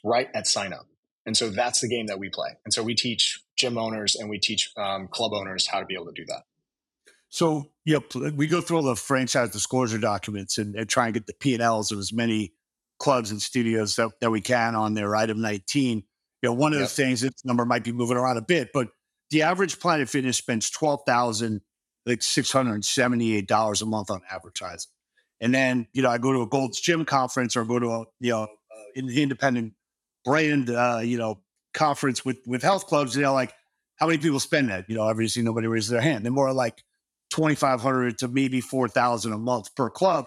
right 0.04 0.30
at 0.34 0.48
sign 0.48 0.74
up? 0.74 0.88
And 1.26 1.38
so 1.38 1.50
that's 1.50 1.82
the 1.82 1.88
game 1.88 2.08
that 2.08 2.18
we 2.18 2.30
play. 2.30 2.50
And 2.66 2.74
so 2.74 2.82
we 2.82 2.96
teach 2.96 3.40
gym 3.56 3.78
owners 3.78 4.16
and 4.16 4.30
we 4.30 4.40
teach 4.40 4.72
um, 4.78 5.08
club 5.08 5.34
owners 5.34 5.68
how 5.68 5.80
to 5.80 5.86
be 5.86 5.94
able 5.94 6.08
to 6.08 6.14
do 6.14 6.26
that. 6.28 6.44
So, 7.30 7.68
yeah, 7.86 8.00
we 8.36 8.48
go 8.48 8.60
through 8.60 8.78
all 8.78 8.84
the 8.84 8.96
franchise 8.96 9.52
disclosure 9.52 10.00
documents 10.00 10.58
and, 10.58 10.76
and 10.76 10.90
try 10.90 11.06
and 11.06 11.14
get 11.14 11.28
the 11.28 11.34
P&Ls 11.34 11.92
of 11.92 12.00
as 12.00 12.12
many 12.12 12.54
clubs 13.00 13.32
and 13.32 13.42
studios 13.42 13.96
that, 13.96 14.12
that 14.20 14.32
we 14.32 14.42
can 14.42 14.76
on 14.76 14.96
their 14.96 15.16
item 15.16 15.40
19. 15.42 16.04
You 16.42 16.50
know, 16.50 16.54
one 16.54 16.74
of 16.74 16.80
yep. 16.80 16.90
the 16.90 16.96
things, 16.96 17.22
this 17.22 17.46
number 17.46 17.66
might 17.66 17.84
be 17.84 17.92
moving 17.92 18.18
around 18.18 18.38
a 18.38 18.42
bit, 18.42 18.72
but 18.74 18.90
the 19.30 19.44
average 19.44 19.80
Planet 19.80 20.10
Fitness 20.10 20.38
spends 20.38 20.70
twelve 20.70 21.02
thousand 21.06 21.62
like 22.06 22.22
six 22.22 22.52
hundred 22.52 22.74
and 22.76 22.86
seventy 22.86 23.36
eight 23.36 23.48
dollars 23.48 23.82
a 23.82 23.86
month 23.86 24.12
on 24.12 24.22
advertising, 24.30 24.92
and 25.40 25.54
then 25.54 25.88
you 25.94 26.02
know 26.02 26.10
I 26.10 26.18
go 26.18 26.34
to 26.34 26.42
a 26.42 26.48
Gold's 26.48 26.80
Gym 26.80 27.06
conference 27.06 27.56
or 27.56 27.64
go 27.64 27.80
to 27.80 27.88
a 27.88 28.00
you 28.20 28.32
know 28.32 28.44
uh, 28.44 28.92
independent 28.96 29.74
brand 30.26 30.70
uh, 30.70 31.00
you 31.04 31.18
know 31.18 31.42
conference 31.74 32.26
with 32.26 32.38
with 32.46 32.62
health 32.62 32.88
clubs. 32.88 33.16
You 33.16 33.24
know, 33.24 33.34
like 33.34 33.54
how 33.96 34.08
many 34.08 34.18
people 34.18 34.40
spend 34.40 34.70
that? 34.70 34.90
You 34.90 34.96
know, 34.96 35.04
obviously 35.04 35.44
nobody 35.44 35.68
raises 35.68 35.90
their 35.90 36.02
hand. 36.02 36.26
They're 36.26 36.32
more 36.32 36.54
like 36.54 36.84
twenty 37.30 37.56
five 37.56 37.82
hundred 37.82 38.18
to 38.20 38.28
maybe 38.28 38.62
four 38.62 38.88
thousand 38.88 39.34
a 39.34 39.38
month 39.38 39.74
per 39.76 39.90
club, 39.90 40.26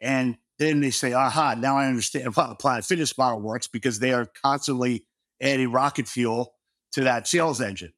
and 0.00 0.38
then 0.58 0.80
they 0.80 0.90
say, 0.90 1.12
"Aha! 1.12 1.56
Now 1.58 1.76
I 1.76 1.86
understand 1.86 2.32
how 2.36 2.46
the 2.46 2.54
Planet 2.54 2.84
Fitness 2.84 3.16
model 3.18 3.40
works 3.40 3.66
because 3.66 3.98
they 3.98 4.12
are 4.12 4.26
constantly 4.42 5.04
adding 5.40 5.72
rocket 5.72 6.08
fuel 6.08 6.54
to 6.92 7.02
that 7.04 7.26
sales 7.26 7.60
engine. 7.60 7.92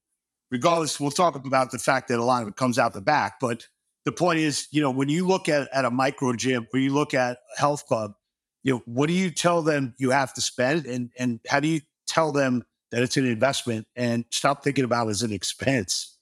Regardless, 0.50 0.98
we'll 0.98 1.10
talk 1.10 1.34
about 1.34 1.70
the 1.70 1.78
fact 1.78 2.08
that 2.08 2.18
a 2.18 2.24
lot 2.24 2.42
of 2.42 2.48
it 2.48 2.56
comes 2.56 2.78
out 2.78 2.94
the 2.94 3.00
back. 3.00 3.34
But 3.40 3.66
the 4.04 4.12
point 4.12 4.38
is, 4.38 4.66
you 4.70 4.80
know, 4.80 4.90
when 4.90 5.08
you 5.08 5.26
look 5.26 5.48
at, 5.48 5.68
at 5.72 5.84
a 5.84 5.90
micro 5.90 6.32
gym, 6.32 6.66
or 6.72 6.80
you 6.80 6.92
look 6.92 7.12
at 7.14 7.38
a 7.56 7.60
health 7.60 7.86
club, 7.86 8.14
you 8.62 8.74
know, 8.74 8.82
what 8.86 9.06
do 9.06 9.12
you 9.12 9.30
tell 9.30 9.62
them 9.62 9.94
you 9.98 10.10
have 10.10 10.34
to 10.34 10.40
spend 10.40 10.86
and 10.86 11.10
and 11.18 11.40
how 11.48 11.60
do 11.60 11.68
you 11.68 11.80
tell 12.06 12.32
them 12.32 12.64
that 12.90 13.02
it's 13.02 13.16
an 13.16 13.26
investment 13.26 13.86
and 13.94 14.24
stop 14.30 14.64
thinking 14.64 14.84
about 14.84 15.06
it 15.06 15.10
as 15.10 15.22
an 15.22 15.32
expense? 15.32 16.17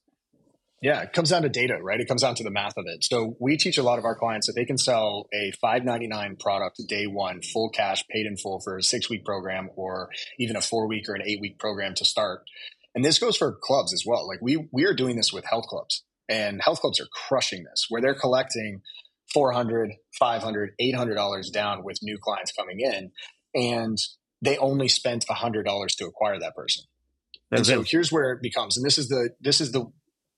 Yeah, 0.83 1.01
it 1.03 1.13
comes 1.15 1.31
down 1.31 1.43
to 1.43 1.49
data, 1.49 1.79
right? 1.81 2.01
It 2.01 2.07
comes 2.07 2.23
down 2.23 2.35
to 2.35 2.45
the 2.45 2.51
math 2.51 2.77
of 2.77 2.85
it. 2.87 3.03
So 3.03 3.35
we 3.41 3.57
teach 3.57 3.79
a 3.79 3.83
lot 3.83 3.99
of 3.99 4.05
our 4.05 4.15
clients 4.15 4.47
that 4.47 4.53
they 4.55 4.67
can 4.67 4.77
sell 4.77 5.27
a 5.33 5.53
five 5.61 5.85
ninety 5.85 6.07
nine 6.07 6.37
product 6.37 6.81
day 6.87 7.07
one, 7.07 7.41
full 7.41 7.71
cash, 7.71 8.05
paid 8.09 8.27
in 8.27 8.37
full 8.37 8.61
for 8.61 8.77
a 8.77 8.83
six 8.83 9.09
week 9.09 9.25
program, 9.25 9.71
or 9.75 10.11
even 10.39 10.55
a 10.55 10.61
four 10.61 10.87
week 10.87 11.09
or 11.09 11.15
an 11.15 11.23
eight 11.25 11.41
week 11.41 11.59
program 11.59 11.95
to 11.95 12.05
start. 12.05 12.43
And 12.95 13.05
this 13.05 13.19
goes 13.19 13.37
for 13.37 13.57
clubs 13.63 13.95
as 13.95 14.05
well. 14.07 14.29
Like 14.29 14.41
we 14.43 14.69
we 14.71 14.85
are 14.85 14.95
doing 14.95 15.17
this 15.17 15.33
with 15.33 15.47
health 15.47 15.67
clubs, 15.67 16.05
and 16.29 16.61
health 16.63 16.81
clubs 16.81 17.01
are 17.01 17.09
crushing 17.11 17.65
this, 17.65 17.87
where 17.89 18.03
they're 18.03 18.15
collecting 18.15 18.83
400 19.33 19.93
500 20.19 20.71
800 20.79 21.15
dollars 21.15 21.51
down 21.51 21.85
with 21.85 21.99
new 22.03 22.19
clients 22.19 22.53
coming 22.53 22.81
in, 22.81 23.13
and 23.55 23.99
they 24.43 24.59
only 24.59 24.89
spent 24.89 25.25
hundred 25.29 25.65
dollars 25.65 25.95
to 25.97 26.07
acquire 26.07 26.39
that 26.39 26.55
person. 26.55 26.85
And 27.51 27.65
so 27.65 27.83
here's 27.83 28.11
where 28.11 28.33
it 28.33 28.43
becomes, 28.43 28.77
and 28.77 28.85
this 28.85 28.99
is 28.99 29.09
the 29.09 29.31
this 29.41 29.61
is 29.61 29.73
the 29.73 29.87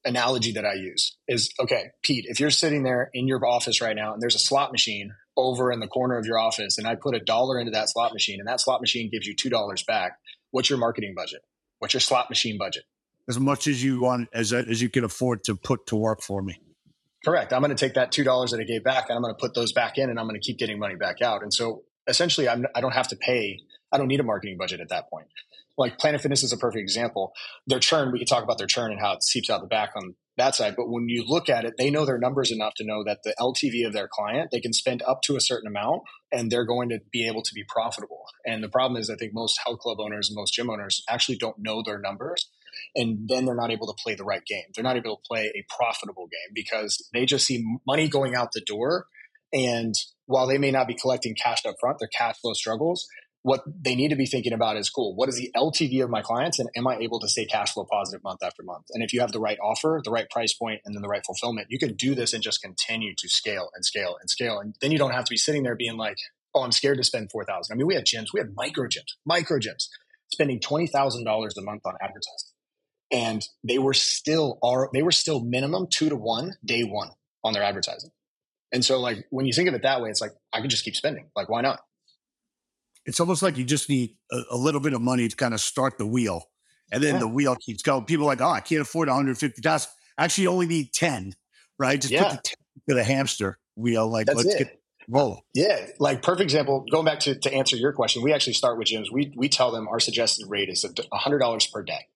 analogy 0.05 0.53
that 0.53 0.65
I 0.65 0.75
use 0.75 1.17
is 1.27 1.53
okay, 1.61 1.91
Pete, 2.03 2.27
if 2.29 2.41
you're 2.41 2.51
sitting 2.51 2.83
there 2.83 3.11
in 3.13 3.27
your 3.27 3.45
office 3.47 3.81
right 3.81 3.97
now 3.97 4.13
and 4.13 4.23
there's 4.23 4.35
a 4.35 4.41
slot 4.41 4.73
machine 4.73 5.13
over 5.37 5.71
in 5.71 5.81
the 5.81 5.87
corner 5.87 6.19
of 6.19 6.27
your 6.27 6.39
office 6.39 6.79
and 6.79 6.87
I 6.87 6.95
put 6.95 7.15
a 7.15 7.21
dollar 7.21 7.59
into 7.59 7.73
that 7.73 7.89
slot 7.89 8.13
machine 8.13 8.41
and 8.41 8.49
that 8.49 8.61
slot 8.61 8.81
machine 8.81 9.11
gives 9.11 9.27
you 9.27 9.35
$2 9.35 9.87
back, 9.87 10.19
what's 10.51 10.71
your 10.71 10.79
marketing 10.79 11.15
budget? 11.17 11.41
What's 11.79 11.95
your 11.95 12.01
slot 12.01 12.29
machine 12.29 12.59
budget? 12.59 12.85
As 13.29 13.39
much 13.39 13.67
as 13.67 13.83
you 13.83 14.01
want, 14.01 14.29
as, 14.33 14.53
as 14.53 14.81
you 14.81 14.89
can 14.89 15.05
afford 15.05 15.45
to 15.45 15.55
put 15.55 15.87
to 15.89 15.97
work 15.97 16.23
for 16.23 16.43
me. 16.43 16.61
Correct. 17.25 17.53
I'm 17.53 17.61
going 17.61 17.75
to 17.75 17.77
take 17.77 17.95
that 17.95 18.13
$2 18.13 18.51
that 18.51 18.61
I 18.61 18.65
gave 18.65 18.85
back 18.85 19.07
and 19.09 19.17
I'm 19.17 19.23
going 19.23 19.35
to 19.35 19.39
put 19.39 19.55
those 19.55 19.73
back 19.73 19.99
in 19.99 20.09
and 20.09 20.19
I'm 20.19 20.27
going 20.27 20.41
to 20.41 20.45
keep 20.45 20.59
getting 20.59 20.79
money 20.79 20.95
back 20.95 21.21
out. 21.21 21.43
And 21.43 21.53
so 21.53 21.83
essentially 22.07 22.49
I'm, 22.49 22.65
I 22.75 22.81
don't 22.81 22.95
have 22.95 23.09
to 23.09 23.17
pay, 23.17 23.61
I 23.93 23.99
don't 23.99 24.09
need 24.09 24.21
a 24.21 24.25
marketing 24.25 24.57
budget 24.57 24.81
at 24.81 24.89
that 24.89 25.11
point 25.11 25.27
like 25.79 25.99
Planet 25.99 26.21
Fitness 26.21 26.43
is 26.43 26.53
a 26.53 26.59
perfect 26.59 26.83
example. 26.83 27.33
Their 27.67 27.79
churn, 27.79 28.13
we 28.13 28.19
could 28.19 28.29
talk 28.29 28.43
about 28.43 28.59
their 28.59 28.67
churn 28.67 28.91
and 28.91 29.01
how 29.01 29.13
it 29.13 29.23
seeps 29.23 29.49
out 29.49 29.61
the 29.61 29.69
back 29.69 29.91
on 29.97 30.17
that 30.37 30.55
side. 30.55 30.75
But 30.77 30.89
when 30.89 31.09
you 31.09 31.25
look 31.27 31.49
at 31.49 31.65
it, 31.65 31.75
they 31.79 31.91
know 31.91 32.05
their 32.05 32.19
numbers 32.19 32.51
enough 32.51 32.75
to 32.77 32.85
know 32.85 33.05
that 33.05 33.21
the 33.23 33.35
LTV 33.39 33.87
of 33.87 33.93
their 33.93 34.09
client, 34.09 34.51
they 34.51 34.61
can 34.61 34.73
spend 34.73 35.03
up 35.03 35.23
to 35.23 35.37
a 35.37 35.41
certain 35.41 35.69
amount 35.69 36.03
and 36.33 36.51
they're 36.51 36.67
going 36.67 36.89
to 36.89 36.99
be 37.13 37.27
able 37.27 37.43
to 37.43 37.55
be 37.55 37.65
profitable. 37.69 38.25
And 38.45 38.63
the 38.63 38.69
problem 38.69 39.01
is, 39.01 39.09
I 39.09 39.17
think 39.17 39.33
most 39.33 39.61
health 39.65 39.79
club 39.79 39.99
owners 40.01 40.29
and 40.29 40.37
most 40.37 40.53
gym 40.55 40.69
owners 40.69 41.03
actually 41.09 41.39
don't 41.39 41.57
know 41.59 41.83
their 41.85 41.99
numbers. 41.99 42.51
And 42.95 43.29
then 43.29 43.45
they're 43.45 43.55
not 43.55 43.73
able 43.73 43.87
to 43.87 44.03
play 44.03 44.15
the 44.15 44.25
right 44.25 44.45
game. 44.45 44.65
They're 44.75 44.85
not 44.85 44.97
able 44.97 45.17
to 45.17 45.23
play 45.29 45.53
a 45.55 45.65
profitable 45.77 46.27
game 46.27 46.53
because 46.55 47.09
they 47.13 47.27
just 47.27 47.47
see 47.47 47.65
money 47.87 48.09
going 48.09 48.35
out 48.35 48.53
the 48.53 48.61
door. 48.61 49.07
And 49.53 49.95
while 50.27 50.47
they 50.47 50.59
may 50.59 50.71
not 50.71 50.87
be 50.87 50.95
collecting 50.95 51.35
cash 51.35 51.65
up 51.67 51.77
front, 51.81 51.99
their 51.99 52.09
cash 52.09 52.37
flow 52.41 52.53
struggles, 52.53 53.07
what 53.43 53.63
they 53.67 53.95
need 53.95 54.09
to 54.09 54.17
be 54.17 54.27
thinking 54.27 54.53
about 54.53 54.77
is 54.77 54.91
cool. 54.91 55.15
What 55.15 55.29
is 55.29 55.37
the 55.37 55.51
LTV 55.57 56.03
of 56.03 56.11
my 56.11 56.23
clients, 56.23 56.59
and 56.59 56.69
am 56.77 56.87
I 56.87 56.97
able 56.99 57.21
to 57.21 57.29
stay 57.29 57.47
cash 57.47 57.73
flow 57.73 57.87
positive 57.91 58.23
month 58.23 58.43
after 58.43 58.63
month? 58.63 58.87
And 58.93 59.03
if 59.03 59.13
you 59.13 59.21
have 59.21 59.33
the 59.33 59.41
right 59.41 59.59
offer, 59.63 60.01
the 60.05 60.11
right 60.11 60.29
price 60.29 60.53
point, 60.53 60.81
and 60.85 60.95
then 60.95 61.03
the 61.03 61.09
right 61.09 61.25
fulfillment, 61.25 61.69
you 61.71 61.79
can 61.79 61.95
do 61.95 62.15
this 62.15 62.33
and 62.33 62.43
just 62.43 62.61
continue 62.61 63.15
to 63.17 63.29
scale 63.29 63.71
and 63.75 63.85
scale 63.85 64.17
and 64.21 64.29
scale. 64.29 64.59
And 64.59 64.75
then 64.81 64.91
you 64.91 64.99
don't 64.99 65.13
have 65.13 65.25
to 65.25 65.31
be 65.31 65.37
sitting 65.37 65.63
there 65.63 65.77
being 65.77 65.97
like, 65.97 66.19
"Oh, 66.55 66.63
I'm 66.63 66.73
scared 66.73 66.99
to 66.99 67.05
spend 67.05 67.31
four 67.31 67.45
thousand. 67.45 67.75
I 67.75 67.77
mean, 67.77 67.87
we 67.87 67.95
have 67.95 68.05
gyms, 68.05 68.33
we 68.35 68.41
have 68.41 68.51
micro 68.55 68.87
gyms, 68.87 69.15
micro 69.25 69.59
gyms, 69.59 69.89
spending 70.33 70.59
twenty 70.61 70.89
thousand 70.89 71.25
dollars 71.25 71.57
a 71.57 71.63
month 71.63 71.83
on 71.87 71.95
advertising, 72.01 72.51
and 73.13 73.47
they 73.63 73.79
were 73.79 73.95
still 73.95 74.59
are 74.63 74.91
they 74.93 75.03
were 75.03 75.13
still 75.13 75.41
minimum 75.41 75.87
two 75.89 76.09
to 76.09 76.17
one 76.17 76.57
day 76.65 76.83
one 76.83 77.11
on 77.45 77.53
their 77.53 77.63
advertising. 77.63 78.11
And 78.73 78.85
so, 78.85 79.01
like 79.01 79.27
when 79.31 79.47
you 79.47 79.53
think 79.53 79.69
of 79.69 79.75
it 79.75 79.83
that 79.83 80.03
way, 80.03 80.11
it's 80.11 80.21
like 80.21 80.33
I 80.53 80.61
could 80.61 80.71
just 80.71 80.85
keep 80.85 80.97
spending. 80.97 81.31
Like, 81.35 81.49
why 81.49 81.63
not? 81.63 81.81
It's 83.09 83.21
almost 83.21 83.43
like 83.43 83.57
you 83.57 83.65
just 83.65 83.89
need 83.89 84.17
a, 84.31 84.43
a, 84.51 84.57
little 84.57 84.83
bit 84.83 84.93
of 84.93 85.01
money 85.01 85.27
to 85.27 85.35
kind 85.35 85.55
of 85.55 85.61
start 85.61 85.97
the 85.97 86.07
wheel, 86.07 86.45
and 86.93 87.03
then 87.03 87.15
yeah. 87.15 87.21
the 87.21 87.29
wheel 87.29 87.57
keeps 87.57 87.83
going. 87.83 88.05
People 88.05 88.27
are 88.27 88.29
like, 88.29 88.43
oh, 88.43 88.51
I 88.51 88.61
can't 88.61 88.83
afford 88.83 89.09
150 89.09 89.63
dollars. 89.63 89.89
Actually, 90.19 90.43
you 90.43 90.51
only 90.51 90.67
need 90.67 90.93
10, 90.93 91.35
right? 91.79 91.99
Just 91.99 92.13
yeah. 92.13 92.25
put 92.25 92.31
the 92.31 92.37
10 92.37 92.55
to 92.91 92.95
the 92.95 93.05
hamster 93.05 93.59
wheel. 93.77 94.07
Like, 94.09 94.27
That's 94.27 94.45
let's 94.45 94.55
it. 94.55 94.59
get 94.59 94.83
roll. 95.09 95.43
Yeah, 95.55 95.87
like 95.99 96.21
perfect 96.23 96.43
example. 96.43 96.85
Going 96.91 97.07
back 97.07 97.21
to 97.21 97.35
to 97.35 97.53
answer 97.53 97.77
your 97.77 97.95
question, 97.95 98.23
we 98.23 98.35
actually 98.35 98.53
start 98.53 98.77
with 98.77 98.89
gyms. 98.89 99.07
We 99.11 99.33
we 99.35 99.49
tell 99.49 99.73
them 99.73 99.89
our 99.89 100.01
suggested 100.01 100.47
rate 100.47 100.69
is 100.69 100.85
hundred 101.11 101.39
dollars 101.39 101.67
per 101.67 101.83
day. 101.83 102.09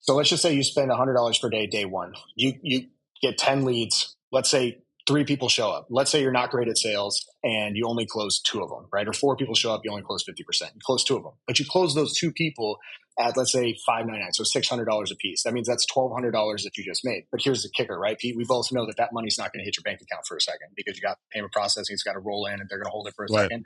So 0.00 0.16
let's 0.16 0.28
just 0.28 0.42
say 0.42 0.52
you 0.52 0.64
spend 0.64 0.90
hundred 0.90 1.14
dollars 1.14 1.38
per 1.38 1.48
day 1.48 1.68
day 1.68 1.84
one. 1.84 2.14
You 2.34 2.54
you 2.60 2.88
get 3.22 3.38
10 3.38 3.64
leads. 3.64 4.16
Let's 4.32 4.50
say 4.50 4.82
three 5.06 5.24
people 5.24 5.48
show 5.48 5.70
up. 5.70 5.86
Let's 5.90 6.10
say 6.10 6.22
you're 6.22 6.32
not 6.32 6.50
great 6.50 6.68
at 6.68 6.78
sales 6.78 7.28
and 7.42 7.76
you 7.76 7.86
only 7.86 8.06
close 8.06 8.40
two 8.40 8.62
of 8.62 8.70
them, 8.70 8.86
right? 8.92 9.06
Or 9.06 9.12
four 9.12 9.36
people 9.36 9.54
show 9.54 9.72
up, 9.72 9.82
you 9.84 9.90
only 9.90 10.02
close 10.02 10.24
50%. 10.24 10.38
You 10.38 10.80
close 10.82 11.04
two 11.04 11.16
of 11.16 11.22
them, 11.22 11.32
but 11.46 11.58
you 11.58 11.66
close 11.66 11.94
those 11.94 12.16
two 12.16 12.32
people 12.32 12.78
at 13.16 13.36
let's 13.36 13.52
say 13.52 13.76
599 13.86 14.32
so 14.32 14.42
$600 14.42 15.12
a 15.12 15.14
piece 15.16 15.44
that 15.44 15.52
means 15.52 15.68
that's 15.68 15.86
$1200 15.86 16.32
that 16.64 16.76
you 16.76 16.84
just 16.84 17.04
made. 17.04 17.26
But 17.30 17.42
here's 17.42 17.62
the 17.62 17.68
kicker 17.68 17.98
right 17.98 18.18
pete? 18.18 18.36
We 18.36 18.44
both 18.44 18.72
know 18.72 18.86
that 18.86 18.96
that 18.96 19.12
money's 19.12 19.38
not 19.38 19.52
going 19.52 19.60
to 19.60 19.64
hit 19.64 19.76
your 19.76 19.82
bank 19.82 20.00
account 20.00 20.26
for 20.26 20.36
a 20.36 20.40
second 20.40 20.68
because 20.74 20.96
you 20.96 21.02
got 21.02 21.18
payment 21.30 21.52
processing 21.52 21.94
it's 21.94 22.02
got 22.02 22.14
to 22.14 22.20
roll 22.20 22.46
in 22.46 22.54
and 22.54 22.68
they're 22.68 22.78
going 22.78 22.86
to 22.86 22.90
hold 22.90 23.06
it 23.06 23.14
for 23.14 23.24
a 23.24 23.28
right. 23.32 23.42
second. 23.42 23.64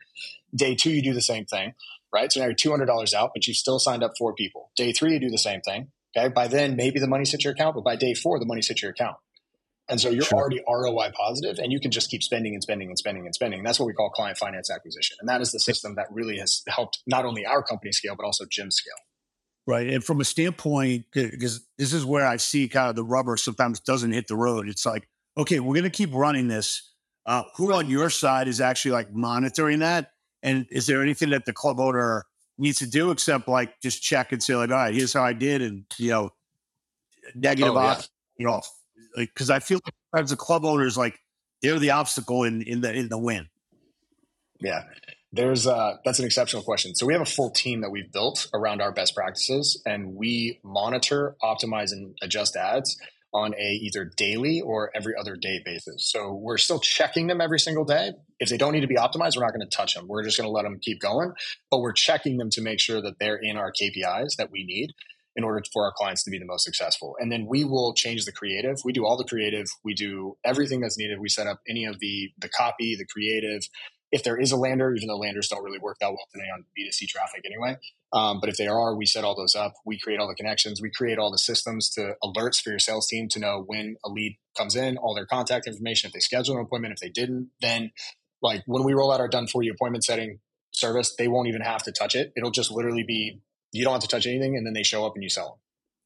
Day 0.55 0.75
two 0.75 0.91
you 0.91 1.03
do 1.03 1.15
the 1.15 1.23
same 1.23 1.45
thing 1.47 1.75
right? 2.13 2.33
So 2.33 2.41
now 2.41 2.47
you're 2.47 2.55
$200 2.55 3.15
out 3.15 3.31
but 3.35 3.47
you've 3.47 3.57
still 3.57 3.79
signed 3.79 4.03
up 4.03 4.13
four 4.19 4.35
people. 4.35 4.71
Day 4.77 4.93
three 4.93 5.15
you 5.15 5.21
do 5.21 5.31
the 5.31 5.39
same 5.39 5.61
thing 5.61 5.93
okay? 6.17 6.29
By 6.29 6.49
then 6.49 6.77
maybe 6.77 7.01
the 7.01 7.09
money's 7.09 7.31
hit 7.31 7.45
your 7.45 7.53
account 7.53 7.75
but 7.75 7.85
by 7.85 7.97
day 7.97 8.15
four 8.15 8.39
the 8.39 8.47
money's 8.47 8.69
hit 8.69 8.83
your 8.83 8.91
account 8.91 9.17
and 9.89 10.01
so 10.01 10.11
you're 10.11 10.25
sure. 10.25 10.39
already 10.39 10.61
ROI 10.69 11.13
positive 11.15 11.59
and 11.59 11.73
you 11.73 11.81
can 11.81 11.91
just 11.91 12.11
keep 12.11 12.23
spending 12.23 12.55
and 12.55 12.63
spending 12.63 12.89
and 12.89 12.99
spending 12.99 13.25
and 13.25 13.35
spending. 13.35 13.63
That's 13.63 13.81
what 13.81 13.87
we 13.87 13.95
call 13.95 14.11
client 14.11 14.37
finance 14.37 14.71
acquisition. 14.71 15.17
And 15.21 15.29
that 15.29 15.41
is 15.41 15.51
the 15.53 15.61
system 15.61 15.95
that 15.95 16.07
really 16.11 16.39
has 16.39 16.63
helped 16.69 16.99
not 17.07 17.25
only 17.25 17.47
our 17.47 17.63
company 17.63 17.93
scale, 17.93 18.15
but 18.15 18.27
also 18.27 18.45
gym 18.51 18.71
scale. 18.71 18.95
Right. 19.67 19.89
And 19.89 20.05
from 20.05 20.21
a 20.21 20.25
standpoint, 20.25 21.07
because 21.13 21.67
this 21.77 21.93
is 21.93 22.05
where 22.05 22.27
I 22.27 22.37
see 22.37 22.69
kind 22.69 22.91
of 22.91 22.97
the 22.97 23.05
rubber 23.05 23.37
sometimes 23.37 23.81
doesn't 23.81 24.13
hit 24.13 24.27
the 24.27 24.37
road. 24.37 24.69
It's 24.69 24.87
like, 24.87 25.09
okay, 25.37 25.61
we're 25.61 25.75
going 25.75 25.85
to 25.85 25.91
keep 25.91 26.13
running 26.13 26.49
this. 26.49 26.91
Uh, 27.27 27.45
who 27.57 27.73
on 27.75 27.91
your 27.91 28.09
side 28.09 28.49
is 28.49 28.61
actually 28.61 28.93
like 28.93 29.13
monitoring 29.13 29.81
that? 29.81 30.13
And 30.43 30.67
is 30.71 30.87
there 30.87 31.03
anything 31.03 31.31
that 31.31 31.45
the 31.45 31.53
club 31.53 31.81
owner 31.81 32.25
needs 32.57 32.79
to 32.79 32.87
do 32.87 33.11
except 33.11 33.49
like 33.49 33.81
just 33.81 34.03
check 34.03 34.33
and 34.33 34.43
say, 34.43 34.55
like, 34.55 34.71
all 34.71 34.77
right, 34.77 34.95
here's 34.95 35.13
how 35.13 35.23
I 35.23 35.35
did. 35.35 35.61
And, 35.61 35.85
you 35.99 36.11
know, 36.11 36.31
negative 37.35 37.75
oh, 37.75 37.79
off, 37.79 38.09
yeah. 38.39 38.43
you 38.43 38.47
know, 38.47 38.63
like, 39.17 39.35
cause 39.35 39.51
I 39.51 39.59
feel 39.59 39.81
like 39.85 40.23
as 40.23 40.33
a 40.33 40.37
club 40.37 40.65
owners, 40.65 40.97
like 40.97 41.19
they're 41.63 41.79
the 41.79 41.91
obstacle 41.91 42.45
in, 42.45 42.63
in 42.63 42.81
the, 42.81 42.93
in 42.93 43.09
the 43.09 43.19
win. 43.19 43.49
Yeah. 44.61 44.85
There's 45.33 45.67
uh, 45.67 45.99
that's 46.05 46.19
an 46.19 46.25
exceptional 46.25 46.63
question. 46.63 46.95
So 46.95 47.05
we 47.05 47.13
have 47.13 47.21
a 47.21 47.27
full 47.27 47.51
team 47.51 47.83
that 47.83 47.91
we've 47.91 48.11
built 48.11 48.49
around 48.55 48.81
our 48.81 48.93
best 48.93 49.15
practices, 49.15 49.83
and 49.85 50.15
we 50.15 50.59
monitor, 50.65 51.37
optimize, 51.43 51.93
and 51.93 52.17
adjust 52.23 52.57
ads 52.57 52.97
on 53.35 53.55
a 53.55 53.73
either 53.83 54.11
daily 54.17 54.63
or 54.63 54.91
every 54.95 55.15
other 55.19 55.37
day 55.37 55.61
basis. 55.63 56.11
So 56.11 56.33
we're 56.33 56.57
still 56.57 56.81
checking 56.81 57.27
them 57.27 57.43
every 57.43 57.61
single 57.61 57.85
day. 57.85 58.13
If 58.41 58.49
they 58.49 58.57
don't 58.57 58.73
need 58.73 58.81
to 58.81 58.87
be 58.87 58.97
optimized, 58.97 59.37
we're 59.37 59.45
not 59.45 59.53
going 59.53 59.69
to 59.69 59.77
touch 59.77 59.95
them. 59.95 60.09
We're 60.09 60.25
just 60.25 60.39
going 60.39 60.49
to 60.49 60.53
let 60.53 60.63
them 60.63 60.79
keep 60.81 60.99
going, 60.99 61.33
but 61.71 61.81
we're 61.81 61.93
checking 61.93 62.39
them 62.39 62.49
to 62.51 62.63
make 62.63 62.81
sure 62.81 63.03
that 63.03 63.19
they're 63.21 63.37
in 63.37 63.59
our 63.59 63.71
KPIs 63.71 64.37
that 64.37 64.51
we 64.51 64.65
need 64.65 64.95
in 65.39 65.45
order 65.45 65.63
for 65.73 65.85
our 65.85 65.93
clients 65.97 66.25
to 66.25 66.31
be 66.31 66.39
the 66.39 66.45
most 66.45 66.65
successful. 66.65 67.17
And 67.21 67.31
then 67.31 67.47
we 67.49 67.65
will 67.65 67.95
change 67.95 68.25
the 68.25 68.33
creative. 68.33 68.79
We 68.85 68.93
do 68.93 69.07
all 69.07 69.17
the 69.17 69.25
creative. 69.25 69.67
We 69.85 69.95
do 69.95 70.37
everything 70.45 70.81
that's 70.81 70.99
needed. 70.99 71.21
We 71.21 71.29
set 71.29 71.47
up 71.47 71.61
any 71.69 71.85
of 71.85 72.01
the 72.01 72.33
the 72.39 72.49
copy, 72.49 72.97
the 72.97 73.07
creative, 73.07 73.63
if 74.11 74.25
there 74.25 74.37
is 74.37 74.51
a 74.51 74.57
lander, 74.57 74.95
even 74.95 75.07
though 75.07 75.17
landers 75.17 75.49
don't 75.49 75.63
really 75.63 75.79
work 75.79 75.99
that 76.01 76.09
well 76.09 76.27
today 76.33 76.49
on 76.53 76.65
B2C 76.77 77.07
traffic 77.07 77.43
anyway. 77.47 77.79
Um, 78.13 78.41
but 78.41 78.49
if 78.49 78.57
they 78.57 78.67
are, 78.67 78.97
we 78.97 79.07
set 79.07 79.23
all 79.23 79.37
those 79.37 79.55
up. 79.55 79.75
We 79.87 79.99
create 79.99 80.19
all 80.19 80.27
the 80.27 80.35
connections. 80.35 80.83
We 80.83 80.91
create 80.91 81.19
all 81.19 81.31
the 81.31 81.39
systems 81.39 81.91
to 81.91 82.15
alerts 82.25 82.61
for 82.61 82.71
your 82.71 82.79
sales 82.79 83.07
team 83.07 83.29
to 83.29 83.39
know 83.39 83.63
when 83.65 83.97
a 84.05 84.09
lead 84.09 84.39
comes 84.57 84.75
in, 84.75 84.97
all 84.97 85.15
their 85.15 85.27
contact 85.27 85.69
information. 85.69 86.09
If 86.09 86.15
they 86.15 86.21
schedule 86.21 86.57
an 86.57 86.63
appointment, 86.63 86.95
if 86.95 87.01
they 87.01 87.11
didn't, 87.11 87.51
then 87.61 87.93
like 88.43 88.63
when 88.67 88.83
we 88.83 88.95
roll 88.95 89.13
out 89.13 89.21
our 89.21 89.29
done 89.29 89.47
for 89.47 89.63
you 89.63 89.73
appointment 89.73 90.05
setting 90.05 90.41
service, 90.73 91.15
they 91.17 91.29
won't 91.29 91.49
even 91.49 91.61
have 91.61 91.83
to 91.83 91.93
touch 91.93 92.15
it. 92.15 92.33
It'll 92.37 92.51
just 92.51 92.71
literally 92.71 93.05
be 93.05 93.41
you 93.73 93.85
don't 93.85 93.93
have 93.93 94.03
to 94.03 94.09
touch 94.09 94.27
anything, 94.27 94.57
and 94.57 94.67
then 94.67 94.73
they 94.73 94.83
show 94.83 95.07
up 95.07 95.15
and 95.15 95.23
you 95.23 95.29
sell 95.29 95.49
them. 95.49 95.59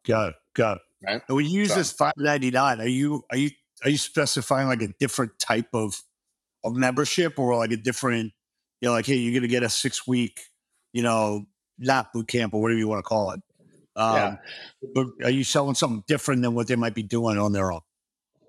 Got 0.07 0.28
it. 0.31 0.35
Got 0.54 0.76
it. 0.78 0.83
Right. 1.04 1.23
And 1.28 1.37
when 1.37 1.47
you 1.47 1.61
use 1.61 1.71
so, 1.71 1.76
this 1.76 1.92
five 1.92 2.14
ninety 2.16 2.50
nine, 2.50 2.81
are 2.81 2.87
you 2.87 3.25
are 3.31 3.37
you 3.37 3.50
are 3.85 3.90
you 3.90 3.99
specifying 3.99 4.69
like 4.69 4.83
a 4.83 4.88
different 4.99 5.38
type 5.38 5.69
of 5.73 6.00
of 6.64 6.75
membership 6.75 7.38
or 7.38 7.57
like 7.57 7.73
a 7.73 7.76
different, 7.76 8.33
you 8.81 8.88
know, 8.88 8.92
like, 8.92 9.07
hey, 9.07 9.16
you're 9.16 9.33
going 9.33 9.42
to 9.42 9.49
get 9.49 9.62
a 9.62 9.69
six 9.69 10.07
week, 10.07 10.40
you 10.92 11.02
know, 11.02 11.45
not 11.78 12.12
boot 12.12 12.28
camp 12.28 12.54
or 12.54 12.62
whatever 12.62 12.78
you 12.78 12.88
want 12.88 13.00
to 13.00 13.02
call 13.02 13.33
it. 13.33 13.40
Um, 13.97 14.14
yeah. 14.16 14.37
But 14.95 15.07
are 15.25 15.31
you 15.31 15.45
selling 15.45 15.75
something 15.75 16.04
different 16.07 16.42
than 16.42 16.54
what 16.54 16.69
they 16.69 16.76
might 16.76 16.95
be 16.95 17.02
doing 17.02 17.38
on 17.38 17.52
their 17.52 17.73
own? 17.73 17.81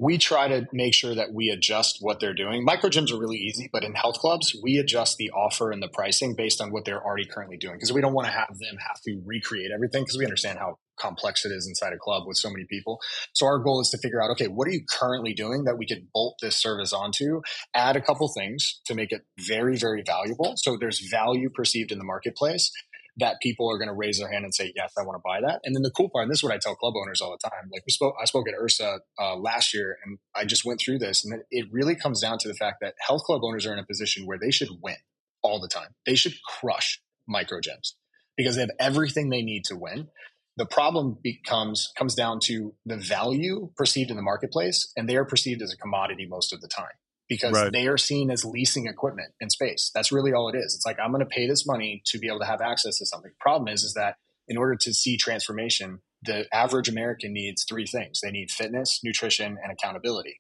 We 0.04 0.18
try 0.18 0.50
to 0.50 0.68
make 0.74 0.94
sure 0.94 1.16
that 1.16 1.34
we 1.34 1.50
adjust 1.50 2.00
what 2.02 2.20
they're 2.20 2.34
doing. 2.34 2.66
Micro 2.66 2.90
gyms 2.90 3.10
are 3.12 3.18
really 3.18 3.38
easy, 3.38 3.70
but 3.72 3.86
in 3.86 3.94
health 3.94 4.16
clubs, 4.16 4.54
we 4.62 4.78
adjust 4.78 5.16
the 5.16 5.32
offer 5.32 5.72
and 5.72 5.82
the 5.82 5.88
pricing 5.88 6.36
based 6.36 6.60
on 6.60 6.72
what 6.72 6.84
they're 6.84 7.02
already 7.02 7.26
currently 7.26 7.56
doing 7.56 7.76
because 7.76 7.94
we 7.94 8.02
don't 8.02 8.14
want 8.14 8.28
to 8.28 8.34
have 8.34 8.50
them 8.60 8.76
have 8.86 9.00
to 9.06 9.22
recreate 9.26 9.72
everything 9.74 10.04
because 10.04 10.18
we 10.18 10.26
understand 10.26 10.60
how 10.60 10.78
complex 11.00 11.46
it 11.46 11.54
is 11.54 11.68
inside 11.68 11.94
a 11.94 11.98
club 11.98 12.24
with 12.28 12.36
so 12.36 12.50
many 12.50 12.66
people. 12.70 13.00
So 13.32 13.46
our 13.46 13.60
goal 13.60 13.80
is 13.80 13.90
to 13.92 13.98
figure 13.98 14.22
out, 14.22 14.30
okay, 14.32 14.48
what 14.48 14.68
are 14.68 14.72
you 14.72 14.82
currently 14.90 15.34
doing 15.34 15.64
that 15.64 15.78
we 15.78 15.88
could 15.88 16.12
bolt 16.14 16.36
this 16.42 16.58
service 16.58 16.92
onto, 16.92 17.42
add 17.74 17.96
a 17.96 18.02
couple 18.02 18.30
things 18.36 18.82
to 18.88 18.96
make 18.96 19.14
it 19.14 19.22
very, 19.40 19.78
very 19.78 20.04
valuable. 20.06 20.56
So 20.58 20.76
there's 20.78 21.00
value 21.00 21.50
perceived 21.50 21.94
in 21.94 21.98
the 21.98 22.04
marketplace 22.04 22.72
that 23.18 23.38
people 23.42 23.70
are 23.70 23.78
going 23.78 23.90
to 23.90 23.94
raise 23.94 24.18
their 24.18 24.32
hand 24.32 24.44
and 24.44 24.54
say, 24.54 24.74
yes, 24.76 24.92
I 24.98 25.04
want 25.04 25.18
to 25.18 25.22
buy 25.24 25.42
that. 25.42 25.62
And 25.64 25.76
then 25.76 25.84
the 25.84 25.92
cool 25.92 26.10
part, 26.10 26.24
and 26.24 26.32
this 26.32 26.40
is 26.40 26.44
what 26.44 26.54
I 26.54 26.58
tell 26.58 26.76
club 26.76 26.96
owners 26.96 27.22
all 27.22 27.32
the 27.32 27.50
time. 27.50 27.70
Like 27.72 27.84
we 27.86 27.92
spoke, 27.92 28.16
I 28.20 28.26
spoke 28.26 28.48
at 28.48 28.56
IHRSA 28.56 29.00
uh, 29.20 29.36
last 29.36 29.74
year 29.74 29.98
and 30.04 30.18
I 30.36 30.46
just 30.46 30.66
went 30.66 30.80
through 30.80 31.00
this 31.00 31.24
and 31.24 31.44
it 31.52 31.68
really 31.72 31.96
comes 31.96 32.22
down 32.22 32.40
to 32.40 32.48
the 32.48 32.56
fact 32.56 32.78
that 32.82 32.96
health 33.00 33.24
club 33.24 33.42
owners 33.44 33.66
are 33.66 33.74
in 33.74 33.80
a 33.80 33.86
position 33.86 34.26
where 34.26 34.40
they 34.40 34.52
should 34.52 34.70
win 34.82 34.96
all 35.44 35.62
the 35.62 35.68
time. 35.68 35.90
They 36.06 36.16
should 36.16 36.34
crush 36.44 37.02
micro 37.28 37.60
gyms 37.60 37.94
because 38.36 38.56
they 38.56 38.62
have 38.62 38.72
everything 38.80 39.30
they 39.30 39.44
need 39.44 39.66
to 39.66 39.76
win. 39.76 40.08
The 40.58 40.66
problem 40.66 41.18
becomes 41.22 41.92
comes 41.98 42.14
down 42.14 42.40
to 42.44 42.74
the 42.86 42.98
value 42.98 43.72
perceived 43.76 44.12
in 44.12 44.18
the 44.18 44.22
marketplace, 44.22 44.92
and 44.96 45.10
they 45.10 45.16
are 45.16 45.26
perceived 45.26 45.64
as 45.64 45.74
a 45.74 45.78
commodity 45.78 46.28
most 46.28 46.54
of 46.54 46.62
the 46.62 46.68
time 46.68 46.94
because 47.34 47.54
right. 47.54 47.72
they 47.72 47.88
are 47.88 47.98
seen 47.98 48.30
as 48.30 48.46
leasing 48.46 48.86
equipment 48.86 49.34
in 49.40 49.50
space. 49.50 49.90
That's 49.96 50.12
really 50.12 50.34
all 50.34 50.50
it 50.50 50.56
is. 50.56 50.76
It's 50.76 50.86
like 50.86 51.00
I'm 51.00 51.12
going 51.12 51.24
to 51.24 51.26
pay 51.26 51.48
this 51.48 51.66
money 51.66 52.04
to 52.06 52.20
be 52.20 52.28
able 52.28 52.40
to 52.40 52.46
have 52.46 52.62
access 52.62 53.00
to 53.00 53.08
something. 53.08 53.32
Problem 53.40 53.74
is, 53.74 53.84
is 53.84 53.94
that 53.96 54.18
in 54.48 54.56
order 54.56 54.76
to 54.76 54.94
see 54.94 55.18
transformation, 55.18 56.02
the 56.22 56.46
average 56.54 56.90
American 56.90 57.34
needs 57.34 57.66
three 57.68 57.88
things: 57.88 58.20
they 58.22 58.30
need 58.30 58.52
fitness, 58.52 59.00
nutrition, 59.04 59.58
and 59.64 59.72
accountability. 59.72 60.40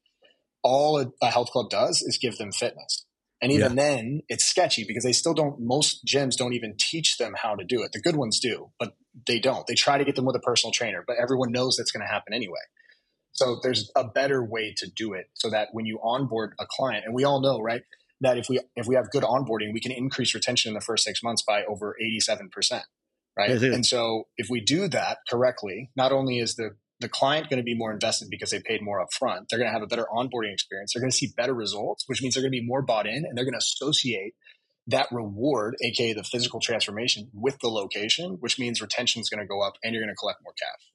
All 0.61 0.99
a, 0.99 1.11
a 1.19 1.31
health 1.31 1.49
club 1.49 1.71
does 1.71 2.03
is 2.03 2.19
give 2.21 2.37
them 2.37 2.51
fitness. 2.51 3.05
And 3.41 3.51
even 3.51 3.75
yeah. 3.75 3.83
then, 3.83 4.21
it's 4.29 4.45
sketchy 4.45 4.85
because 4.87 5.03
they 5.03 5.11
still 5.11 5.33
don't, 5.33 5.59
most 5.59 6.05
gyms 6.05 6.37
don't 6.37 6.53
even 6.53 6.75
teach 6.79 7.17
them 7.17 7.33
how 7.35 7.55
to 7.55 7.65
do 7.65 7.83
it. 7.83 7.91
The 7.91 7.99
good 7.99 8.15
ones 8.15 8.39
do, 8.39 8.71
but 8.79 8.95
they 9.27 9.37
don't. 9.37 9.67
They 9.67 9.75
try 9.75 9.97
to 9.97 10.05
get 10.05 10.15
them 10.15 10.23
with 10.23 10.37
a 10.37 10.39
personal 10.39 10.71
trainer, 10.71 11.03
but 11.05 11.17
everyone 11.21 11.51
knows 11.51 11.75
that's 11.75 11.91
going 11.91 12.07
to 12.07 12.11
happen 12.11 12.33
anyway. 12.33 12.61
So 13.33 13.59
there's 13.61 13.91
a 13.95 14.03
better 14.03 14.43
way 14.43 14.73
to 14.77 14.89
do 14.89 15.13
it 15.13 15.25
so 15.33 15.49
that 15.49 15.69
when 15.71 15.85
you 15.85 15.99
onboard 16.03 16.53
a 16.59 16.65
client, 16.69 17.03
and 17.05 17.13
we 17.13 17.23
all 17.23 17.41
know, 17.41 17.59
right, 17.59 17.81
that 18.21 18.37
if 18.37 18.47
we 18.47 18.59
if 18.75 18.87
we 18.87 18.95
have 18.95 19.09
good 19.11 19.23
onboarding, 19.23 19.73
we 19.73 19.81
can 19.81 19.91
increase 19.91 20.33
retention 20.33 20.69
in 20.69 20.73
the 20.73 20.81
first 20.81 21.03
six 21.03 21.21
months 21.21 21.41
by 21.41 21.63
over 21.65 21.95
87%. 22.01 22.81
Right. 23.35 23.49
And 23.49 23.83
so 23.83 24.27
if 24.37 24.47
we 24.49 24.61
do 24.61 24.87
that 24.89 25.17
correctly, 25.27 25.89
not 25.95 26.11
only 26.11 26.37
is 26.37 26.55
the 26.55 26.75
the 26.99 27.09
client 27.09 27.49
going 27.49 27.57
to 27.57 27.63
be 27.63 27.75
more 27.75 27.91
invested 27.91 28.29
because 28.29 28.51
they 28.51 28.61
paid 28.61 28.81
more 28.81 29.03
upfront, 29.03 29.49
they're 29.49 29.59
going 29.59 29.67
to 29.67 29.73
have 29.73 29.81
a 29.81 29.87
better 29.87 30.05
onboarding 30.15 30.53
experience. 30.53 30.93
They're 30.93 31.01
going 31.01 31.11
to 31.11 31.17
see 31.17 31.33
better 31.35 31.53
results, 31.53 32.05
which 32.07 32.21
means 32.21 32.33
they're 32.33 32.43
going 32.43 32.53
to 32.53 32.59
be 32.59 32.65
more 32.65 32.81
bought 32.81 33.07
in 33.07 33.25
and 33.25 33.35
they're 33.35 33.43
going 33.43 33.53
to 33.53 33.57
associate 33.57 34.35
that 34.87 35.07
reward, 35.11 35.75
aka 35.83 36.13
the 36.13 36.23
physical 36.23 36.59
transformation, 36.59 37.29
with 37.33 37.59
the 37.59 37.67
location, 37.67 38.37
which 38.39 38.59
means 38.59 38.81
retention 38.81 39.21
is 39.21 39.29
going 39.29 39.41
to 39.41 39.47
go 39.47 39.61
up 39.61 39.73
and 39.83 39.93
you're 39.93 40.03
going 40.03 40.13
to 40.13 40.17
collect 40.17 40.39
more 40.43 40.53
cash. 40.53 40.91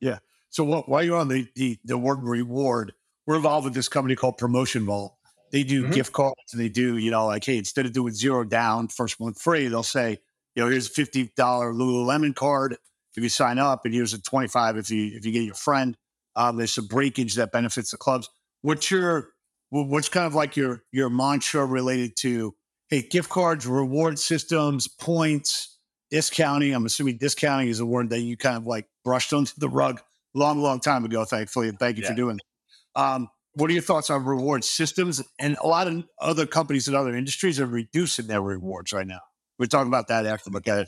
Yeah. 0.00 0.18
So 0.50 0.64
while 0.86 1.02
you're 1.02 1.18
on 1.18 1.28
the, 1.28 1.46
the, 1.54 1.78
the 1.84 1.96
word 1.96 2.22
reward, 2.22 2.92
we're 3.26 3.36
involved 3.36 3.64
with 3.64 3.74
this 3.74 3.88
company 3.88 4.16
called 4.16 4.36
Promotion 4.36 4.84
Vault. 4.84 5.14
They 5.52 5.62
do 5.62 5.82
mm-hmm. 5.82 5.92
gift 5.92 6.12
cards 6.12 6.52
and 6.52 6.60
they 6.60 6.68
do, 6.68 6.96
you 6.96 7.10
know, 7.10 7.26
like, 7.26 7.44
hey, 7.44 7.58
instead 7.58 7.86
of 7.86 7.92
doing 7.92 8.12
zero 8.12 8.44
down, 8.44 8.88
first 8.88 9.20
month 9.20 9.40
free, 9.40 9.68
they'll 9.68 9.82
say, 9.82 10.18
you 10.54 10.62
know, 10.62 10.68
here's 10.68 10.86
a 10.86 10.92
$50 10.92 11.30
Lululemon 11.34 12.34
card 12.34 12.76
if 13.16 13.22
you 13.22 13.28
sign 13.28 13.58
up, 13.58 13.84
and 13.84 13.94
here's 13.94 14.14
a 14.14 14.22
25 14.22 14.76
if 14.76 14.90
you 14.90 15.16
if 15.16 15.24
you 15.24 15.32
get 15.32 15.42
your 15.42 15.54
friend. 15.54 15.96
Um, 16.36 16.56
there's 16.56 16.72
some 16.72 16.86
breakage 16.86 17.34
that 17.34 17.52
benefits 17.52 17.90
the 17.90 17.96
clubs. 17.96 18.28
What's 18.62 18.90
your 18.90 19.30
what's 19.70 20.08
kind 20.08 20.26
of 20.26 20.34
like 20.34 20.56
your 20.56 20.82
your 20.92 21.10
mantra 21.10 21.64
related 21.66 22.16
to 22.18 22.54
hey 22.88 23.02
gift 23.02 23.28
cards, 23.28 23.66
reward 23.66 24.18
systems, 24.18 24.86
points, 24.86 25.78
discounting? 26.10 26.74
I'm 26.74 26.86
assuming 26.86 27.18
discounting 27.18 27.68
is 27.68 27.80
a 27.80 27.86
word 27.86 28.10
that 28.10 28.20
you 28.20 28.36
kind 28.36 28.56
of 28.56 28.66
like 28.66 28.86
brushed 29.04 29.32
onto 29.32 29.52
the 29.58 29.68
rug 29.68 30.00
long, 30.34 30.60
long 30.60 30.80
time 30.80 31.04
ago, 31.04 31.24
thankfully. 31.24 31.68
And 31.68 31.78
thank 31.78 31.96
you 31.96 32.02
yeah. 32.02 32.10
for 32.10 32.14
doing 32.14 32.36
it. 32.36 33.00
Um, 33.00 33.28
what 33.54 33.70
are 33.70 33.72
your 33.72 33.82
thoughts 33.82 34.10
on 34.10 34.24
reward 34.24 34.64
systems? 34.64 35.22
And 35.38 35.56
a 35.62 35.66
lot 35.66 35.88
of 35.88 36.04
other 36.20 36.46
companies 36.46 36.88
in 36.88 36.94
other 36.94 37.14
industries 37.14 37.60
are 37.60 37.66
reducing 37.66 38.26
their 38.26 38.40
rewards 38.40 38.92
right 38.92 39.06
now. 39.06 39.20
We're 39.58 39.66
talking 39.66 39.88
about 39.88 40.08
that 40.08 40.26
after, 40.26 40.50
but 40.50 40.64
go 40.64 40.84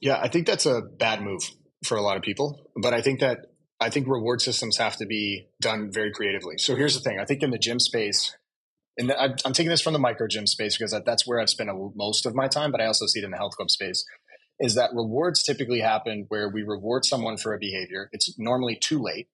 Yeah, 0.00 0.18
I 0.20 0.28
think 0.28 0.46
that's 0.46 0.66
a 0.66 0.80
bad 0.80 1.22
move 1.22 1.42
for 1.84 1.96
a 1.96 2.02
lot 2.02 2.16
of 2.16 2.22
people. 2.22 2.70
But 2.76 2.94
I 2.94 3.02
think 3.02 3.20
that 3.20 3.46
I 3.80 3.90
think 3.90 4.08
reward 4.08 4.40
systems 4.40 4.78
have 4.78 4.96
to 4.96 5.06
be 5.06 5.46
done 5.60 5.90
very 5.92 6.10
creatively. 6.12 6.58
So 6.58 6.74
here's 6.74 6.94
the 6.94 7.00
thing: 7.00 7.18
I 7.20 7.24
think 7.24 7.42
in 7.42 7.50
the 7.50 7.58
gym 7.58 7.78
space, 7.78 8.36
and 8.96 9.12
I'm, 9.12 9.52
taking 9.52 9.70
this 9.70 9.80
from 9.80 9.92
the 9.92 9.98
micro 9.98 10.26
gym 10.26 10.46
space 10.46 10.76
because 10.76 10.98
that's 11.04 11.26
where 11.26 11.38
I've 11.38 11.50
spent 11.50 11.70
most 11.94 12.26
of 12.26 12.34
my 12.34 12.48
time, 12.48 12.72
but 12.72 12.80
I 12.80 12.86
also 12.86 13.06
see 13.06 13.20
it 13.20 13.24
in 13.24 13.30
the 13.30 13.36
health 13.36 13.56
club 13.56 13.70
space 13.70 14.04
is 14.60 14.74
that 14.74 14.90
rewards 14.94 15.42
typically 15.42 15.80
happen 15.80 16.26
where 16.28 16.48
we 16.48 16.62
reward 16.62 17.04
someone 17.04 17.36
for 17.36 17.54
a 17.54 17.58
behavior. 17.58 18.08
It's 18.12 18.34
normally 18.38 18.76
too 18.80 19.02
late. 19.02 19.28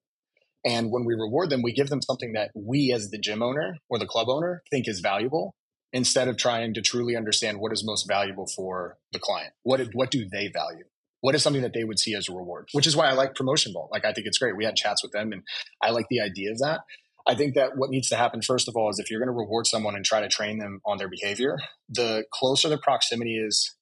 And 0.65 0.91
when 0.91 1.05
we 1.05 1.15
reward 1.15 1.51
them, 1.51 1.63
we 1.63 1.73
give 1.73 1.89
them 1.89 2.03
something 2.03 2.33
that 2.35 2.51
we, 2.55 2.93
as 2.93 3.11
the 3.11 3.19
gym 3.19 3.43
owner 3.43 3.77
or 3.89 3.99
the 3.99 4.07
club 4.07 4.29
owner, 4.29 4.63
think 4.71 4.89
is 4.89 5.01
valuable 5.01 5.55
instead 5.93 6.29
of 6.29 6.37
trying 6.37 6.75
to 6.75 6.83
truly 6.83 7.17
understand 7.17 7.59
what 7.59 7.73
is 7.73 7.85
most 7.85 8.07
valuable 8.07 8.47
for 8.47 8.99
the 9.13 9.19
client. 9.19 9.53
What, 9.63 9.81
what 9.93 10.11
do 10.11 10.29
they 10.29 10.49
value? 10.49 10.85
What 11.23 11.35
is 11.35 11.43
something 11.43 11.63
that 11.63 11.73
they 11.75 11.85
would 11.85 11.99
see 11.99 12.15
as 12.15 12.29
a 12.29 12.33
reward? 12.33 12.69
Which 12.73 12.87
is 12.87 12.97
why 12.97 13.09
I 13.09 13.13
like 13.13 13.35
Promotion. 13.35 13.75
Like, 13.91 14.05
I 14.05 14.13
think 14.13 14.27
it's 14.27 14.39
great. 14.39 14.57
We 14.57 14.65
had 14.65 14.77
chats 14.77 15.03
with 15.03 15.13
them 15.13 15.33
and 15.33 15.43
I 15.83 15.91
like 15.91 16.07
the 16.09 16.21
idea 16.21 16.53
of 16.53 16.59
that. 16.59 16.81
I 17.27 17.35
think 17.35 17.55
that 17.55 17.77
what 17.77 17.91
needs 17.91 18.09
to 18.09 18.17
happen, 18.17 18.41
first 18.41 18.69
of 18.69 18.77
all, 18.77 18.89
is 18.89 18.99
if 18.99 19.11
you're 19.11 19.21
going 19.21 19.35
to 19.35 19.39
reward 19.39 19.67
someone 19.67 19.95
and 19.95 20.05
try 20.05 20.21
to 20.21 20.29
train 20.29 20.59
them 20.59 20.81
on 20.87 20.99
their 20.99 21.09
behavior, 21.09 21.59
the 21.89 22.25
closer 22.33 22.69
the 22.69 22.79
proximity 22.79 23.37
is 23.37 23.77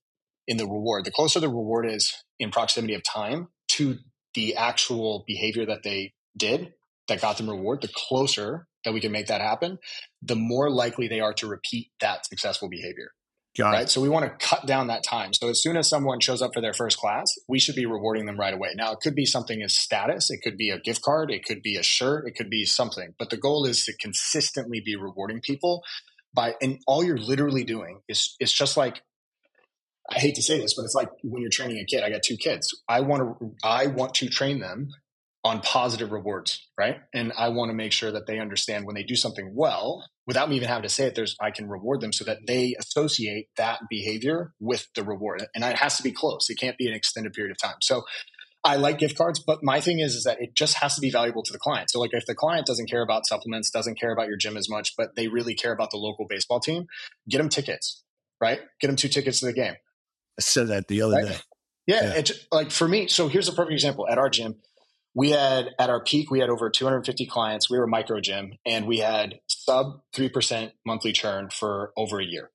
in 0.49 0.57
the 0.57 0.67
reward, 0.67 1.05
the 1.05 1.13
closer 1.13 1.39
the 1.39 1.49
reward 1.49 1.87
is 1.89 2.25
in 2.41 2.51
proximity 2.51 2.95
of 2.95 3.05
time 3.05 3.49
to 3.69 3.99
the 4.35 4.57
actual 4.57 5.23
behavior 5.27 5.67
that 5.67 5.83
they 5.85 6.15
did 6.37 6.73
that 7.07 7.21
got 7.21 7.37
them 7.37 7.49
reward, 7.49 7.83
the 7.83 7.91
closer 7.95 8.67
that 8.85 8.95
we 8.95 9.01
can 9.01 9.13
make 9.13 9.27
that 9.27 9.41
happen, 9.41 9.79
the 10.23 10.35
more 10.35 10.71
likely 10.71 11.07
they 11.07 11.21
are 11.21 11.35
to 11.35 11.47
repeat 11.47 11.91
that 12.01 12.27
successful 12.27 12.69
behavior. 12.69 13.13
Got 13.57 13.71
right. 13.71 13.83
It. 13.83 13.91
So 13.91 14.01
we 14.01 14.09
want 14.09 14.25
to 14.25 14.47
cut 14.47 14.67
down 14.67 14.87
that 14.87 15.03
time. 15.03 15.35
So 15.35 15.49
as 15.49 15.61
soon 15.61 15.77
as 15.77 15.89
someone 15.89 16.21
shows 16.21 16.43
up 16.43 16.55
for 16.55 16.61
their 16.61 16.73
first 16.73 16.97
class, 16.97 17.27
we 17.49 17.59
should 17.59 17.75
be 17.75 17.87
rewarding 17.87 18.27
them 18.27 18.39
right 18.39 18.55
away. 18.55 18.71
Now 18.75 18.93
it 18.93 19.01
could 19.03 19.15
be 19.15 19.27
something 19.27 19.63
as 19.63 19.75
status, 19.75 20.31
it 20.31 20.41
could 20.43 20.57
be 20.57 20.71
a 20.71 20.79
gift 20.79 21.03
card, 21.03 21.31
it 21.31 21.45
could 21.45 21.63
be 21.63 21.77
a 21.77 21.83
shirt, 21.83 22.27
it 22.27 22.37
could 22.37 22.51
be 22.51 22.65
something. 22.65 23.15
But 23.19 23.31
the 23.31 23.37
goal 23.37 23.67
is 23.67 23.85
to 23.87 23.97
consistently 23.97 24.81
be 24.81 24.97
rewarding 24.97 25.41
people 25.41 25.83
by 26.33 26.55
and 26.63 26.79
all 26.87 27.03
you're 27.03 27.19
literally 27.19 27.65
doing 27.65 28.01
is 28.07 28.37
it's 28.39 28.53
just 28.53 28.77
like 28.77 29.03
I 30.11 30.19
hate 30.19 30.37
to 30.37 30.43
say 30.43 30.59
this, 30.59 30.75
but 30.75 30.85
it's 30.85 30.95
like 30.95 31.11
when 31.23 31.43
you're 31.43 31.51
training 31.51 31.79
a 31.79 31.85
kid. 31.85 32.03
I 32.03 32.11
got 32.11 32.23
two 32.23 32.37
kids. 32.37 32.75
I 32.89 33.01
want 33.01 33.39
to 33.41 33.55
I 33.63 33.89
want 33.89 34.15
to 34.15 34.29
train 34.29 34.61
them 34.61 34.89
on 35.45 35.61
positive 35.61 36.11
rewards, 36.11 36.67
right? 36.79 36.97
And 37.15 37.33
I 37.37 37.51
want 37.51 37.71
to 37.71 37.75
make 37.75 37.93
sure 37.93 38.11
that 38.11 38.27
they 38.27 38.39
understand 38.39 38.87
when 38.87 38.95
they 38.95 39.03
do 39.03 39.15
something 39.15 39.53
well, 39.55 40.05
without 40.27 40.49
me 40.49 40.57
even 40.57 40.69
having 40.69 40.83
to 40.83 40.89
say 40.89 41.07
it, 41.07 41.15
there's 41.15 41.37
I 41.41 41.51
can 41.51 41.69
reward 41.69 42.01
them 42.01 42.13
so 42.13 42.25
that 42.25 42.39
they 42.47 42.75
associate 42.79 43.49
that 43.57 43.81
behavior 43.89 44.53
with 44.61 44.89
the 44.95 45.05
reward. 45.05 45.47
And 45.55 45.65
it 45.65 45.77
has 45.77 45.97
to 45.99 46.03
be 46.03 46.13
close. 46.13 46.51
It 46.51 46.59
can't 46.59 46.77
be 46.77 46.89
an 46.89 46.95
extended 46.95 47.33
period 47.33 47.53
of 47.53 47.59
time. 47.59 47.77
So 47.83 48.03
I 48.65 48.77
like 48.77 48.99
gift 48.99 49.17
cards, 49.17 49.39
but 49.39 49.63
my 49.63 49.81
thing 49.81 50.01
is 50.01 50.15
is 50.15 50.25
that 50.25 50.41
it 50.41 50.55
just 50.55 50.75
has 50.79 50.95
to 50.97 51.01
be 51.01 51.11
valuable 51.11 51.43
to 51.45 51.53
the 51.53 51.59
client. 51.59 51.91
So 51.91 52.01
like 52.01 52.11
if 52.13 52.27
the 52.27 52.35
client 52.35 52.67
doesn't 52.67 52.91
care 52.91 53.03
about 53.03 53.27
supplements, 53.27 53.71
doesn't 53.71 54.01
care 54.01 54.13
about 54.13 54.27
your 54.27 54.37
gym 54.37 54.57
as 54.57 54.69
much, 54.69 54.95
but 54.97 55.15
they 55.17 55.29
really 55.29 55.55
care 55.55 55.73
about 55.73 55.91
the 55.91 55.97
local 55.97 56.27
baseball 56.29 56.61
team, 56.61 56.87
get 57.29 57.39
them 57.39 57.49
tickets, 57.49 58.03
right? 58.41 58.61
Get 58.81 58.89
them 58.89 58.97
two 58.97 59.09
tickets 59.09 59.41
to 59.41 59.47
the 59.47 59.53
game. 59.53 59.75
I 60.39 60.43
said 60.43 60.69
that 60.69 60.89
the 60.89 61.03
other 61.03 61.17
right? 61.17 61.27
day. 61.27 61.37
Yeah, 61.87 62.05
yeah. 62.05 62.15
It's 62.17 62.33
like 62.53 62.71
for 62.71 62.87
me. 62.87 63.09
So 63.09 63.29
here's 63.29 63.49
a 63.49 63.53
perfect 63.53 63.73
example. 63.73 64.07
At 64.09 64.19
our 64.19 64.29
gym, 64.31 64.57
we 65.19 65.31
had 65.31 65.71
at 65.79 65.91
our 65.91 66.03
peak 66.03 66.31
we 66.31 66.39
had 66.39 66.49
over 66.49 66.71
250 66.71 67.27
clients 67.27 67.69
we 67.69 67.77
were 67.77 67.85
a 67.85 67.89
micro 67.89 68.21
gym 68.21 68.53
and 68.65 68.87
we 68.87 68.99
had 68.99 69.41
sub 69.49 70.01
3% 70.15 70.71
monthly 70.87 71.13
churn 71.13 71.49
for 71.51 71.93
over 71.97 72.21
a 72.21 72.25
year 72.25 72.51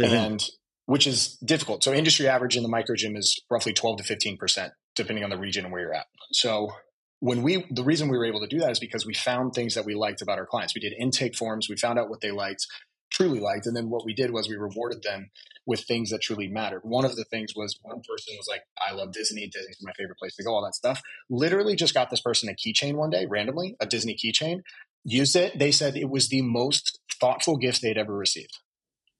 mm-hmm. 0.00 0.12
and 0.12 0.48
which 0.86 1.06
is 1.06 1.36
difficult 1.44 1.84
so 1.84 1.92
industry 1.92 2.26
average 2.26 2.56
in 2.56 2.62
the 2.62 2.68
micro 2.68 2.96
gym 2.96 3.16
is 3.16 3.40
roughly 3.50 3.72
12 3.72 3.98
to 3.98 4.16
15% 4.16 4.70
depending 4.96 5.24
on 5.24 5.30
the 5.30 5.38
region 5.38 5.64
and 5.64 5.72
where 5.72 5.82
you're 5.82 5.94
at 5.94 6.06
so 6.32 6.72
when 7.20 7.42
we 7.42 7.64
the 7.70 7.84
reason 7.84 8.08
we 8.08 8.18
were 8.18 8.26
able 8.26 8.40
to 8.40 8.48
do 8.48 8.58
that 8.58 8.72
is 8.72 8.80
because 8.80 9.06
we 9.06 9.14
found 9.14 9.54
things 9.54 9.74
that 9.74 9.84
we 9.84 9.94
liked 9.94 10.22
about 10.22 10.38
our 10.38 10.46
clients 10.46 10.74
we 10.74 10.80
did 10.80 10.92
intake 10.98 11.36
forms 11.36 11.68
we 11.68 11.76
found 11.76 11.98
out 11.98 12.10
what 12.10 12.20
they 12.20 12.32
liked 12.32 12.66
truly 13.12 13.40
liked. 13.40 13.66
And 13.66 13.76
then 13.76 13.90
what 13.90 14.04
we 14.04 14.14
did 14.14 14.30
was 14.30 14.48
we 14.48 14.56
rewarded 14.56 15.02
them 15.02 15.30
with 15.66 15.80
things 15.82 16.10
that 16.10 16.22
truly 16.22 16.48
mattered. 16.48 16.80
One 16.82 17.04
of 17.04 17.14
the 17.14 17.24
things 17.24 17.52
was 17.54 17.78
one 17.82 18.00
person 18.08 18.34
was 18.36 18.48
like, 18.48 18.62
I 18.84 18.94
love 18.94 19.12
Disney. 19.12 19.46
Disney's 19.46 19.78
my 19.82 19.92
favorite 19.92 20.18
place 20.18 20.34
to 20.36 20.42
go, 20.42 20.52
all 20.52 20.64
that 20.64 20.74
stuff. 20.74 21.00
Literally 21.30 21.76
just 21.76 21.94
got 21.94 22.10
this 22.10 22.20
person 22.20 22.48
a 22.48 22.52
keychain 22.52 22.94
one 22.94 23.10
day, 23.10 23.26
randomly, 23.26 23.76
a 23.78 23.86
Disney 23.86 24.16
keychain, 24.16 24.62
used 25.04 25.36
it. 25.36 25.58
They 25.58 25.70
said 25.70 25.96
it 25.96 26.10
was 26.10 26.28
the 26.28 26.42
most 26.42 26.98
thoughtful 27.20 27.56
gift 27.56 27.82
they'd 27.82 27.98
ever 27.98 28.14
received. 28.14 28.58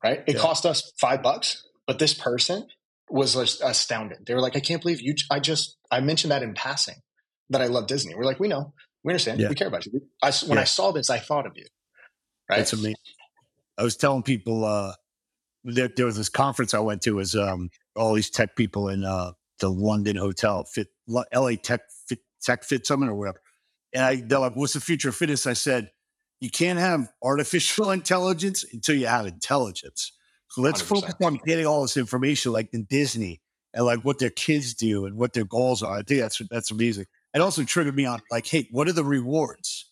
Right? 0.02 0.24
It 0.26 0.34
yeah. 0.34 0.40
cost 0.40 0.66
us 0.66 0.92
five 1.00 1.22
bucks, 1.22 1.62
but 1.86 2.00
this 2.00 2.14
person 2.14 2.66
was 3.08 3.36
astounded. 3.60 4.26
They 4.26 4.34
were 4.34 4.40
like, 4.40 4.56
I 4.56 4.60
can't 4.60 4.82
believe 4.82 5.00
you, 5.00 5.14
I 5.30 5.38
just, 5.38 5.76
I 5.90 6.00
mentioned 6.00 6.32
that 6.32 6.42
in 6.42 6.54
passing 6.54 6.96
that 7.50 7.60
I 7.60 7.66
love 7.66 7.86
Disney. 7.86 8.14
We're 8.14 8.24
like, 8.24 8.40
we 8.40 8.48
know, 8.48 8.72
we 9.04 9.12
understand, 9.12 9.38
yeah. 9.38 9.48
we 9.48 9.54
care 9.54 9.68
about 9.68 9.86
you. 9.86 10.00
I, 10.22 10.32
when 10.46 10.56
yeah. 10.56 10.62
I 10.62 10.64
saw 10.64 10.90
this, 10.90 11.10
I 11.10 11.18
thought 11.18 11.46
of 11.46 11.52
you. 11.54 11.66
Right. 12.50 12.56
That's 12.56 12.72
amazing. 12.72 12.96
I 13.78 13.82
was 13.82 13.96
telling 13.96 14.22
people 14.22 14.64
uh, 14.64 14.92
there, 15.64 15.88
there 15.88 16.06
was 16.06 16.16
this 16.16 16.28
conference 16.28 16.74
I 16.74 16.80
went 16.80 17.02
to 17.02 17.12
was 17.12 17.34
um, 17.34 17.70
all 17.96 18.14
these 18.14 18.30
tech 18.30 18.56
people 18.56 18.88
in 18.88 19.04
uh, 19.04 19.32
the 19.60 19.70
London 19.70 20.16
hotel, 20.16 20.64
fit 20.64 20.88
LA 21.08 21.52
Tech 21.62 21.82
Fit, 22.06 22.20
Tech 22.42 22.64
Fit 22.64 22.86
Summit 22.86 23.08
or 23.08 23.14
whatever. 23.14 23.40
And 23.94 24.04
I, 24.04 24.16
they're 24.16 24.38
like, 24.38 24.56
"What's 24.56 24.72
the 24.72 24.80
future 24.80 25.10
of 25.10 25.16
fitness?" 25.16 25.46
I 25.46 25.52
said, 25.52 25.90
"You 26.40 26.50
can't 26.50 26.78
have 26.78 27.08
artificial 27.22 27.90
intelligence 27.90 28.64
until 28.72 28.96
you 28.96 29.06
have 29.06 29.26
intelligence. 29.26 30.12
So 30.48 30.60
let's 30.60 30.82
100%. 30.82 30.86
focus 30.86 31.14
on 31.22 31.40
getting 31.46 31.66
all 31.66 31.82
this 31.82 31.96
information, 31.96 32.52
like 32.52 32.74
in 32.74 32.84
Disney, 32.84 33.40
and 33.72 33.86
like 33.86 34.04
what 34.04 34.18
their 34.18 34.30
kids 34.30 34.74
do 34.74 35.06
and 35.06 35.16
what 35.16 35.32
their 35.32 35.44
goals 35.44 35.82
are. 35.82 35.98
I 35.98 36.02
think 36.02 36.20
that's 36.20 36.40
that's 36.50 36.70
amazing. 36.70 37.06
It 37.34 37.40
also 37.40 37.64
triggered 37.64 37.96
me 37.96 38.04
on 38.04 38.20
like, 38.30 38.46
hey, 38.46 38.68
what 38.70 38.88
are 38.88 38.92
the 38.92 39.04
rewards? 39.04 39.90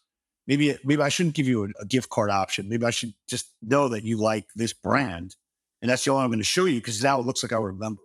Maybe 0.51 0.77
maybe 0.83 1.01
I 1.01 1.09
shouldn't 1.09 1.37
give 1.37 1.47
you 1.47 1.65
a, 1.65 1.69
a, 1.83 1.87
gift 1.87 2.11
card 2.11 2.29
option. 2.29 2.69
Maybe 2.69 2.85
I 2.85 2.91
should 2.91 3.15
just 3.29 3.47
know 3.63 3.89
that 3.91 4.03
you 4.03 4.17
like 4.17 4.47
this 4.57 4.73
brand, 4.73 5.37
and 5.81 5.91
that's 5.91 6.05
the 6.05 6.11
only 6.11 6.25
I'm 6.25 6.31
going 6.31 6.41
to 6.41 6.45
show 6.45 6.65
you 6.65 6.81
because 6.81 7.03
now 7.03 7.21
it 7.21 7.25
looks 7.25 7.43
like 7.43 7.53
I 7.53 7.57
remember. 7.57 8.03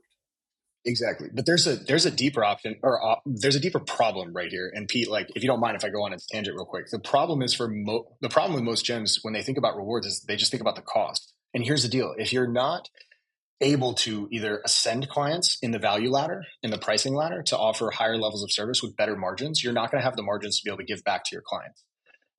Exactly, 0.86 1.30
but 1.34 1.48
there's 1.48 1.66
a 1.66 1.76
there's 1.76 2.06
a 2.06 2.12
deeper 2.12 2.44
option 2.44 2.76
or 2.84 3.04
uh, 3.04 3.16
there's 3.26 3.56
a 3.56 3.60
deeper 3.60 3.80
problem 3.80 4.34
right 4.34 4.52
here. 4.52 4.72
And 4.74 4.88
Pete, 4.88 5.10
like, 5.10 5.32
if 5.36 5.42
you 5.42 5.50
don't 5.50 5.60
mind, 5.60 5.76
if 5.76 5.84
I 5.84 5.90
go 5.90 6.04
on 6.06 6.14
a 6.14 6.18
tangent 6.30 6.56
real 6.56 6.66
quick, 6.66 6.92
the 6.92 7.00
problem 7.00 7.42
is 7.42 7.56
for 7.56 7.68
mo- 7.68 8.16
the 8.22 8.30
problem 8.30 8.54
with 8.54 8.64
most 8.64 8.86
gyms 8.86 9.18
when 9.24 9.34
they 9.34 9.42
think 9.42 9.58
about 9.58 9.76
rewards 9.76 10.06
is 10.06 10.22
they 10.28 10.36
just 10.36 10.52
think 10.52 10.62
about 10.62 10.76
the 10.76 10.84
cost. 10.84 11.34
And 11.56 11.66
here's 11.66 11.82
the 11.82 11.90
deal: 11.90 12.14
if 12.20 12.32
you're 12.32 12.48
not 12.48 12.90
able 13.62 13.96
to 13.96 14.28
either 14.32 14.62
ascend 14.64 15.10
clients 15.10 15.58
in 15.64 15.72
the 15.72 15.80
value 15.80 16.12
ladder, 16.12 16.44
in 16.62 16.70
the 16.70 16.78
pricing 16.78 17.16
ladder, 17.16 17.42
to 17.42 17.58
offer 17.58 17.90
higher 17.90 18.18
levels 18.18 18.44
of 18.44 18.52
service 18.52 18.84
with 18.84 18.96
better 18.96 19.16
margins, 19.16 19.64
you're 19.64 19.74
not 19.74 19.90
going 19.90 20.00
to 20.00 20.06
have 20.06 20.18
the 20.18 20.22
margins 20.22 20.60
to 20.60 20.66
be 20.66 20.70
able 20.70 20.78
to 20.78 20.84
give 20.84 21.04
back 21.04 21.24
to 21.24 21.30
your 21.32 21.42
clients. 21.42 21.84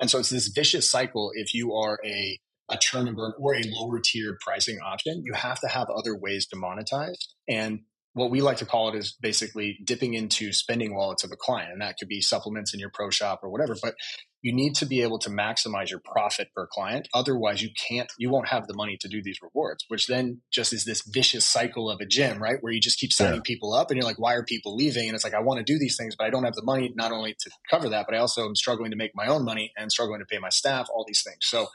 And 0.01 0.11
so 0.11 0.19
it's 0.19 0.31
this 0.31 0.49
vicious 0.49 0.91
cycle. 0.91 1.31
If 1.35 1.55
you 1.55 1.73
are 1.75 1.99
a, 2.05 2.39
a 2.71 2.77
churn 2.77 3.09
and 3.09 3.17
burn 3.17 3.33
or 3.39 3.55
a 3.55 3.63
lower 3.65 4.01
tier 4.01 4.37
pricing 4.45 4.79
option, 4.85 5.23
you 5.25 5.33
have 5.35 5.61
to 5.61 5.69
have 5.69 5.89
other 5.91 6.17
ways 6.17 6.47
to 6.49 6.57
monetize. 6.57 7.17
And 7.49 7.81
what 8.17 8.31
we 8.31 8.41
like 8.41 8.57
to 8.57 8.65
call 8.65 8.89
it 8.89 8.95
is 8.95 9.15
basically 9.21 9.79
dipping 9.85 10.15
into 10.15 10.51
spending 10.51 10.95
wallets 10.95 11.23
of 11.23 11.31
a 11.33 11.37
client. 11.37 11.71
And 11.71 11.83
that 11.83 11.99
could 11.99 12.09
be 12.09 12.23
supplements 12.23 12.73
in 12.73 12.81
your 12.81 12.89
pro 12.89 13.11
shop 13.11 13.41
or 13.43 13.51
whatever. 13.51 13.77
But 13.81 13.95
you 14.41 14.55
need 14.55 14.75
to 14.77 14.87
be 14.87 15.03
able 15.03 15.19
to 15.19 15.29
maximize 15.29 15.91
your 15.91 16.01
profit 16.03 16.49
per 16.57 16.67
client. 16.67 17.09
Otherwise, 17.13 17.61
you 17.61 17.69
can't, 17.89 18.11
you 18.19 18.31
won't 18.31 18.49
have 18.49 18.69
the 18.69 18.75
money 18.75 18.97
to 19.03 19.09
do 19.09 19.23
these 19.23 19.43
rewards, 19.43 19.85
which 19.89 20.07
then 20.07 20.41
just 20.51 20.73
is 20.73 20.87
this 20.87 21.03
vicious 21.07 21.47
cycle 21.47 21.91
of 21.91 22.01
a 22.01 22.07
gym, 22.07 22.43
right? 22.43 22.57
Where 22.63 22.73
you 22.73 22.81
just 22.81 22.99
keep 22.99 23.13
signing 23.13 23.35
yeah. 23.35 23.41
people 23.45 23.75
up 23.75 23.91
and 23.91 23.99
you're 23.99 24.07
like, 24.07 24.19
why 24.19 24.33
are 24.33 24.45
people 24.45 24.75
leaving? 24.75 25.09
And 25.09 25.15
it's 25.15 25.25
like, 25.25 25.35
I 25.35 25.41
want 25.41 25.59
to 25.59 25.71
do 25.71 25.79
these 25.79 25.99
things, 25.99 26.17
but 26.17 26.27
I 26.27 26.31
don't 26.31 26.45
have 26.45 26.55
the 26.55 26.65
money 26.65 26.91
not 26.97 27.13
only 27.13 27.35
to 27.39 27.51
cover 27.71 27.91
that, 27.91 28.07
but 28.09 28.15
I 28.15 28.19
also 28.19 28.47
am 28.47 28.57
struggling 28.57 28.93
to 28.93 28.97
make 28.97 29.11
my 29.15 29.27
own 29.27 29.45
money 29.45 29.73
and 29.77 29.93
struggling 29.93 30.21
to 30.21 30.27
pay 30.27 30.39
my 30.39 30.49
staff, 30.49 30.87
all 30.89 31.05
these 31.07 31.23
things. 31.23 31.41
So 31.43 31.67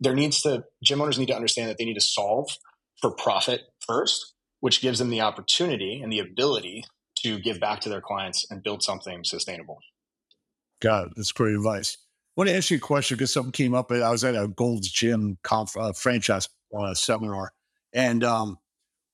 there 0.00 0.14
needs 0.14 0.40
to, 0.40 0.64
gym 0.82 1.02
owners 1.02 1.18
need 1.18 1.28
to 1.28 1.36
understand 1.36 1.68
that 1.68 1.76
they 1.76 1.84
need 1.84 1.94
to 1.94 2.00
solve 2.00 2.48
for 3.02 3.10
profit 3.10 3.60
first, 3.86 4.32
which 4.60 4.80
gives 4.80 4.98
them 4.98 5.10
the 5.10 5.20
opportunity 5.20 6.00
and 6.02 6.12
the 6.12 6.18
ability 6.18 6.84
to 7.18 7.38
give 7.38 7.60
back 7.60 7.80
to 7.80 7.88
their 7.88 8.00
clients 8.00 8.46
and 8.50 8.62
build 8.62 8.82
something 8.82 9.24
sustainable. 9.24 9.78
God, 10.80 11.12
that's 11.16 11.32
great 11.32 11.54
advice. 11.54 11.96
I 12.36 12.40
want 12.40 12.50
to 12.50 12.56
ask 12.56 12.70
you 12.70 12.76
a 12.76 12.80
question 12.80 13.16
because 13.16 13.32
something 13.32 13.52
came 13.52 13.74
up. 13.74 13.90
I 13.90 14.10
was 14.10 14.24
at 14.24 14.34
a 14.34 14.46
Gold's 14.46 14.90
Gym 14.90 15.38
conf, 15.42 15.76
uh, 15.76 15.92
franchise 15.92 16.48
uh, 16.76 16.92
seminar, 16.92 17.52
and 17.94 18.22
um, 18.22 18.58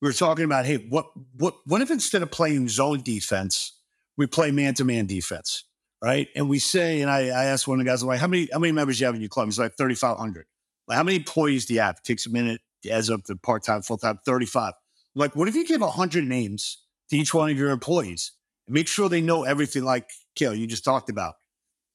we 0.00 0.08
were 0.08 0.12
talking 0.12 0.44
about, 0.44 0.66
hey, 0.66 0.78
what, 0.88 1.06
what, 1.36 1.54
what 1.64 1.80
if 1.80 1.90
instead 1.90 2.22
of 2.22 2.32
playing 2.32 2.68
zone 2.68 3.02
defense, 3.02 3.78
we 4.16 4.26
play 4.26 4.50
man 4.50 4.74
to 4.74 4.84
man 4.84 5.06
defense, 5.06 5.64
right? 6.02 6.26
And 6.34 6.48
we 6.48 6.58
say, 6.58 7.00
and 7.00 7.10
I, 7.10 7.26
I 7.28 7.44
asked 7.44 7.68
one 7.68 7.78
of 7.78 7.84
the 7.84 7.90
guys, 7.90 8.02
I'm 8.02 8.08
like, 8.08 8.18
how 8.18 8.26
many, 8.26 8.48
how 8.52 8.58
many 8.58 8.72
members 8.72 8.98
do 8.98 9.02
you 9.02 9.06
have 9.06 9.14
in 9.14 9.20
your 9.20 9.28
club? 9.28 9.46
He's 9.46 9.60
like, 9.60 9.76
3,500. 9.76 10.44
Like, 10.88 10.96
how 10.96 11.04
many 11.04 11.16
employees 11.16 11.66
do 11.66 11.74
you 11.74 11.80
have? 11.80 11.98
It 11.98 12.04
takes 12.04 12.26
a 12.26 12.30
minute, 12.30 12.60
adds 12.90 13.10
up 13.10 13.22
to 13.24 13.36
part 13.36 13.62
time, 13.62 13.82
full 13.82 13.98
time, 13.98 14.18
35. 14.26 14.72
Like, 15.14 15.36
what 15.36 15.48
if 15.48 15.54
you 15.54 15.66
give 15.66 15.80
100 15.80 16.24
names 16.24 16.78
to 17.10 17.16
each 17.16 17.34
one 17.34 17.50
of 17.50 17.58
your 17.58 17.70
employees? 17.70 18.32
and 18.66 18.74
Make 18.74 18.88
sure 18.88 19.08
they 19.08 19.20
know 19.20 19.44
everything, 19.44 19.84
like 19.84 20.08
Cale, 20.34 20.54
you 20.54 20.66
just 20.66 20.84
talked 20.84 21.10
about 21.10 21.34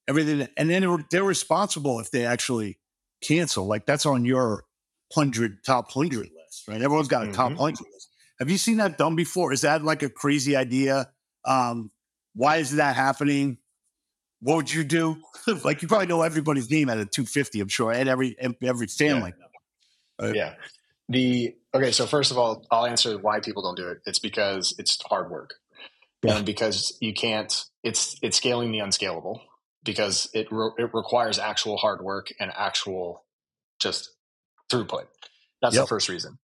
everything. 0.08 0.48
And 0.56 0.70
then 0.70 1.04
they're 1.10 1.24
responsible 1.24 2.00
if 2.00 2.10
they 2.10 2.24
actually 2.24 2.78
cancel. 3.22 3.66
Like 3.66 3.86
that's 3.86 4.06
on 4.06 4.24
your 4.24 4.64
hundred 5.12 5.64
top 5.64 5.90
hundred 5.90 6.30
list, 6.34 6.68
right? 6.68 6.80
Everyone's 6.80 7.08
got 7.08 7.26
a 7.26 7.32
top 7.32 7.50
mm-hmm. 7.50 7.60
hundred 7.60 7.86
list. 7.92 8.08
Have 8.38 8.50
you 8.50 8.58
seen 8.58 8.76
that 8.76 8.98
done 8.98 9.16
before? 9.16 9.52
Is 9.52 9.62
that 9.62 9.82
like 9.82 10.02
a 10.02 10.08
crazy 10.08 10.54
idea? 10.54 11.10
Um, 11.44 11.90
why 12.34 12.58
is 12.58 12.76
that 12.76 12.94
happening? 12.94 13.58
What 14.40 14.56
would 14.56 14.72
you 14.72 14.84
do? 14.84 15.20
like 15.64 15.82
you 15.82 15.88
probably 15.88 16.06
know 16.06 16.22
everybody's 16.22 16.70
name 16.70 16.88
at 16.88 16.98
a 16.98 17.04
250, 17.04 17.60
I'm 17.60 17.68
sure, 17.68 17.92
and 17.92 18.08
every 18.08 18.36
every 18.62 18.86
family. 18.86 19.32
Yeah. 20.20 20.26
Uh, 20.26 20.32
yeah. 20.34 20.54
The 21.08 21.54
okay, 21.74 21.92
so 21.92 22.06
first 22.06 22.30
of 22.30 22.38
all, 22.38 22.64
I'll 22.70 22.86
answer 22.86 23.18
why 23.18 23.40
people 23.40 23.62
don't 23.62 23.76
do 23.76 23.88
it. 23.88 23.98
It's 24.06 24.18
because 24.18 24.74
it's 24.78 24.98
hard 25.02 25.30
work. 25.30 25.54
Yeah. 26.22 26.36
And 26.36 26.46
because 26.46 26.96
you 27.00 27.14
can't 27.14 27.64
it's 27.84 28.16
it's 28.22 28.36
scaling 28.36 28.72
the 28.72 28.80
unscalable 28.80 29.40
because 29.84 30.28
it 30.34 30.48
re- 30.50 30.72
it 30.78 30.90
requires 30.92 31.38
actual 31.38 31.76
hard 31.76 32.02
work 32.02 32.28
and 32.40 32.50
actual 32.56 33.24
just 33.80 34.10
throughput. 34.70 35.06
That's 35.62 35.74
yep. 35.74 35.84
the 35.84 35.88
first 35.88 36.08
reason. 36.08 36.38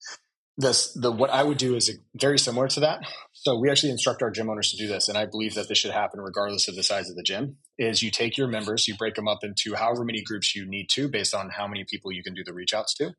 This 0.56 0.92
the 0.92 1.10
what 1.10 1.30
I 1.30 1.42
would 1.42 1.58
do 1.58 1.74
is 1.74 1.98
very 2.14 2.38
similar 2.38 2.68
to 2.68 2.80
that. 2.80 3.00
So 3.32 3.58
we 3.58 3.68
actually 3.68 3.90
instruct 3.90 4.22
our 4.22 4.30
gym 4.30 4.48
owners 4.48 4.70
to 4.70 4.76
do 4.76 4.87
this, 4.87 5.08
and 5.08 5.18
I 5.18 5.26
believe 5.26 5.54
that 5.54 5.68
this 5.68 5.78
should 5.78 5.90
happen 5.90 6.20
regardless 6.20 6.68
of 6.68 6.76
the 6.76 6.84
size 6.84 7.10
of 7.10 7.16
the 7.16 7.24
gym. 7.24 7.56
Is 7.76 8.02
you 8.02 8.12
take 8.12 8.38
your 8.38 8.46
members, 8.46 8.87
you 8.87 8.96
break 8.96 9.16
them 9.16 9.26
up 9.26 9.40
into 9.42 9.74
however 9.74 10.04
many 10.04 10.22
groups 10.22 10.54
you 10.54 10.64
need 10.64 10.88
to, 10.90 11.08
based 11.08 11.34
on 11.34 11.50
how 11.50 11.66
many 11.66 11.84
people 11.84 12.12
you 12.12 12.22
can 12.22 12.34
do 12.34 12.44
the 12.44 12.54
reach 12.54 12.72
outs 12.72 12.94
to, 12.94 13.10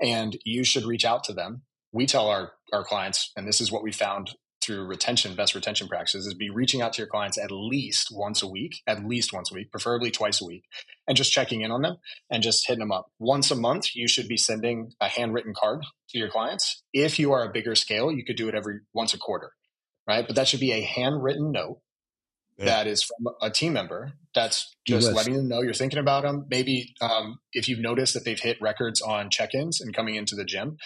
and 0.00 0.36
you 0.44 0.64
should 0.64 0.84
reach 0.84 1.04
out 1.04 1.24
to 1.24 1.32
them. 1.32 1.62
We 1.92 2.06
tell 2.06 2.28
our 2.28 2.52
our 2.72 2.84
clients, 2.84 3.32
and 3.36 3.46
this 3.48 3.60
is 3.60 3.72
what 3.72 3.82
we 3.82 3.92
found 3.92 4.34
through 4.60 4.84
retention, 4.84 5.34
best 5.34 5.54
retention 5.54 5.88
practices 5.88 6.26
is 6.26 6.34
be 6.34 6.50
reaching 6.50 6.82
out 6.82 6.92
to 6.92 6.98
your 6.98 7.08
clients 7.08 7.38
at 7.38 7.50
least 7.50 8.08
once 8.10 8.42
a 8.42 8.46
week, 8.46 8.82
at 8.86 9.04
least 9.04 9.32
once 9.32 9.50
a 9.50 9.54
week, 9.54 9.70
preferably 9.70 10.10
twice 10.10 10.42
a 10.42 10.44
week, 10.44 10.64
and 11.06 11.16
just 11.16 11.32
checking 11.32 11.62
in 11.62 11.70
on 11.70 11.80
them 11.80 11.96
and 12.30 12.42
just 12.42 12.66
hitting 12.66 12.80
them 12.80 12.92
up. 12.92 13.06
Once 13.18 13.50
a 13.50 13.56
month, 13.56 13.94
you 13.94 14.06
should 14.06 14.28
be 14.28 14.36
sending 14.36 14.92
a 15.00 15.08
handwritten 15.08 15.54
card 15.56 15.84
to 16.10 16.18
your 16.18 16.28
clients. 16.28 16.82
If 16.92 17.18
you 17.18 17.32
are 17.32 17.44
a 17.44 17.52
bigger 17.52 17.74
scale, 17.74 18.12
you 18.12 18.24
could 18.24 18.36
do 18.36 18.48
it 18.48 18.54
every 18.54 18.80
once 18.92 19.14
a 19.14 19.18
quarter, 19.18 19.52
right? 20.06 20.26
But 20.26 20.36
that 20.36 20.48
should 20.48 20.60
be 20.60 20.72
a 20.72 20.82
handwritten 20.82 21.50
note 21.50 21.80
yeah. 22.58 22.64
that 22.66 22.86
is 22.86 23.02
from 23.02 23.32
a 23.40 23.50
team 23.50 23.72
member 23.72 24.12
that's 24.34 24.74
just 24.86 25.12
letting 25.12 25.34
them 25.34 25.48
know 25.48 25.62
you're 25.62 25.72
thinking 25.72 25.98
about 25.98 26.22
them. 26.22 26.46
Maybe 26.50 26.94
um, 27.00 27.38
if 27.52 27.68
you've 27.68 27.78
noticed 27.78 28.14
that 28.14 28.24
they've 28.24 28.38
hit 28.38 28.60
records 28.60 29.00
on 29.00 29.30
check-ins 29.30 29.80
and 29.80 29.94
coming 29.94 30.16
into 30.16 30.34
the 30.34 30.44
gym, 30.44 30.76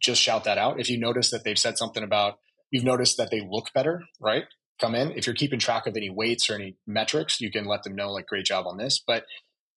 just 0.00 0.20
shout 0.20 0.44
that 0.44 0.58
out. 0.58 0.78
If 0.78 0.88
you 0.90 0.98
notice 0.98 1.30
that 1.30 1.44
they've 1.44 1.58
said 1.58 1.78
something 1.78 2.02
about 2.02 2.38
you've 2.70 2.84
noticed 2.84 3.16
that 3.18 3.30
they 3.30 3.40
look 3.40 3.72
better, 3.72 4.02
right? 4.20 4.44
Come 4.80 4.96
in. 4.96 5.12
If 5.12 5.26
you're 5.26 5.36
keeping 5.36 5.60
track 5.60 5.86
of 5.86 5.96
any 5.96 6.10
weights 6.10 6.50
or 6.50 6.56
any 6.56 6.76
metrics, 6.86 7.40
you 7.40 7.50
can 7.50 7.66
let 7.66 7.84
them 7.84 7.94
know, 7.94 8.12
like, 8.12 8.26
great 8.26 8.46
job 8.46 8.66
on 8.66 8.78
this. 8.78 9.00
But 9.06 9.24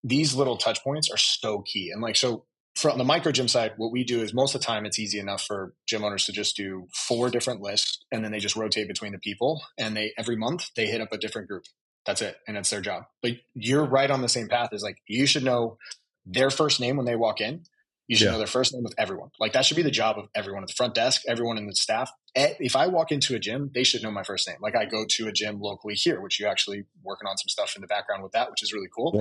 these 0.04 0.34
little 0.34 0.58
touch 0.58 0.84
points 0.84 1.12
are 1.12 1.18
so 1.18 1.62
key. 1.62 1.92
And 1.92 2.02
like, 2.02 2.16
so 2.16 2.46
from 2.78 2.98
the 2.98 3.04
micro 3.04 3.32
gym 3.32 3.48
side, 3.48 3.74
what 3.78 3.92
we 3.92 4.04
do 4.04 4.22
is 4.22 4.34
most 4.34 4.54
of 4.54 4.62
the 4.62 4.66
time 4.66 4.86
it's 4.86 5.00
easy 5.00 5.20
enough 5.20 5.44
for 5.44 5.74
gym 5.88 6.04
owners 6.04 6.26
to 6.26 6.32
just 6.32 6.56
do 6.56 6.88
four 6.94 7.30
different 7.30 7.62
lists 7.62 8.06
and 8.12 8.24
then 8.24 8.32
they 8.32 8.40
just 8.40 8.56
rotate 8.56 8.88
between 8.88 9.12
the 9.12 9.20
people 9.20 9.62
and 9.78 9.98
they 9.98 10.14
every 10.18 10.36
month 10.36 10.70
they 10.76 10.86
hit 10.86 11.02
up 11.02 11.12
a 11.12 11.18
different 11.18 11.48
group. 11.48 11.64
That's 12.06 12.22
it. 12.22 12.38
And 12.48 12.56
it's 12.56 12.70
their 12.70 12.82
job. 12.82 13.04
But 13.22 13.34
you're 13.54 13.86
right 13.86 14.10
on 14.10 14.22
the 14.22 14.30
same 14.30 14.48
path 14.48 14.70
as 14.74 14.84
like 14.84 14.98
you 15.08 15.26
should 15.26 15.44
know 15.44 15.78
their 16.26 16.50
first 16.50 16.80
name 16.80 16.98
when 16.98 17.06
they 17.06 17.16
walk 17.16 17.42
in 17.42 17.64
you 18.08 18.16
should 18.16 18.26
yeah. 18.26 18.32
know 18.32 18.38
their 18.38 18.48
first 18.48 18.74
name 18.74 18.84
with 18.84 18.94
everyone. 18.98 19.30
Like 19.40 19.54
that 19.54 19.66
should 19.66 19.76
be 19.76 19.84
the 19.84 19.92
job 19.92 20.18
of 20.18 20.30
everyone 20.34 20.64
at 20.64 20.68
the 20.68 20.74
front 20.74 20.96
desk, 20.96 21.24
everyone 21.28 21.58
in 21.58 21.68
the 21.68 21.76
staff. 21.76 22.10
If 22.36 22.76
I 22.76 22.88
walk 22.88 23.12
into 23.12 23.36
a 23.36 23.40
gym, 23.40 23.70
they 23.74 23.84
should 23.84 24.02
know 24.02 24.12
my 24.12 24.24
first 24.24 24.48
name. 24.48 24.58
Like 24.62 24.76
I 24.76 24.86
go 24.86 25.06
to 25.08 25.28
a 25.28 25.32
gym 25.32 25.60
locally 25.60 25.96
here, 25.96 26.22
which 26.22 26.40
you 26.40 26.48
actually 26.48 26.86
working 27.04 27.28
on 27.28 27.38
some 27.38 27.50
stuff 27.50 27.76
in 27.76 27.82
the 27.82 27.88
background 27.88 28.24
with 28.24 28.32
that, 28.32 28.50
which 28.50 28.64
is 28.64 28.72
really 28.72 28.88
cool. 28.96 29.12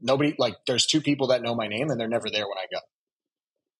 Nobody 0.00 0.34
like 0.38 0.56
there's 0.66 0.86
two 0.86 1.00
people 1.00 1.28
that 1.28 1.42
know 1.42 1.54
my 1.54 1.68
name 1.68 1.90
and 1.90 2.00
they're 2.00 2.08
never 2.08 2.30
there 2.30 2.46
when 2.46 2.58
I 2.58 2.66
go. 2.70 2.78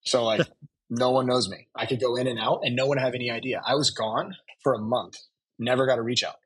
So 0.02 0.24
like 0.24 0.46
no 0.90 1.10
one 1.10 1.26
knows 1.26 1.48
me. 1.48 1.68
I 1.74 1.86
could 1.86 2.00
go 2.00 2.16
in 2.16 2.26
and 2.26 2.38
out 2.38 2.60
and 2.64 2.74
no 2.74 2.86
one 2.86 2.98
have 2.98 3.14
any 3.14 3.30
idea. 3.30 3.60
I 3.66 3.74
was 3.74 3.90
gone 3.90 4.36
for 4.62 4.74
a 4.74 4.78
month, 4.78 5.18
never 5.58 5.86
got 5.86 5.98
a 5.98 6.02
reach 6.02 6.24
out. 6.24 6.36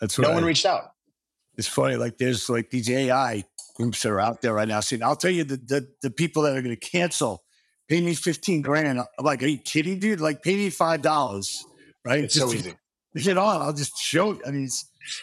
That's 0.00 0.18
right. 0.18 0.28
No 0.28 0.34
one 0.34 0.44
reached 0.44 0.66
out. 0.66 0.92
It's 1.56 1.68
funny, 1.68 1.96
like 1.96 2.18
there's 2.18 2.48
like 2.48 2.70
these 2.70 2.88
AI 2.88 3.44
groups 3.76 4.02
that 4.02 4.10
are 4.10 4.20
out 4.20 4.40
there 4.40 4.54
right 4.54 4.68
now 4.68 4.80
saying, 4.80 5.02
I'll 5.02 5.16
tell 5.16 5.30
you 5.30 5.44
the, 5.44 5.56
the, 5.56 5.88
the 6.02 6.10
people 6.10 6.42
that 6.42 6.56
are 6.56 6.62
going 6.62 6.76
to 6.76 6.90
cancel, 6.90 7.44
pay 7.88 8.00
me 8.00 8.14
15 8.14 8.62
grand. 8.62 8.98
I'm 8.98 9.06
like, 9.24 9.42
are 9.42 9.46
you 9.46 9.58
kidding, 9.58 9.98
dude? 9.98 10.20
Like, 10.20 10.42
pay 10.42 10.56
me 10.56 10.70
$5, 10.70 11.64
right? 12.04 12.24
It's 12.24 12.34
just 12.34 12.50
so 12.50 12.54
easy. 12.54 12.74
Get 13.16 13.36
on. 13.36 13.60
I'll 13.60 13.74
just 13.74 13.96
show. 13.98 14.38
I 14.46 14.50
mean, 14.50 14.68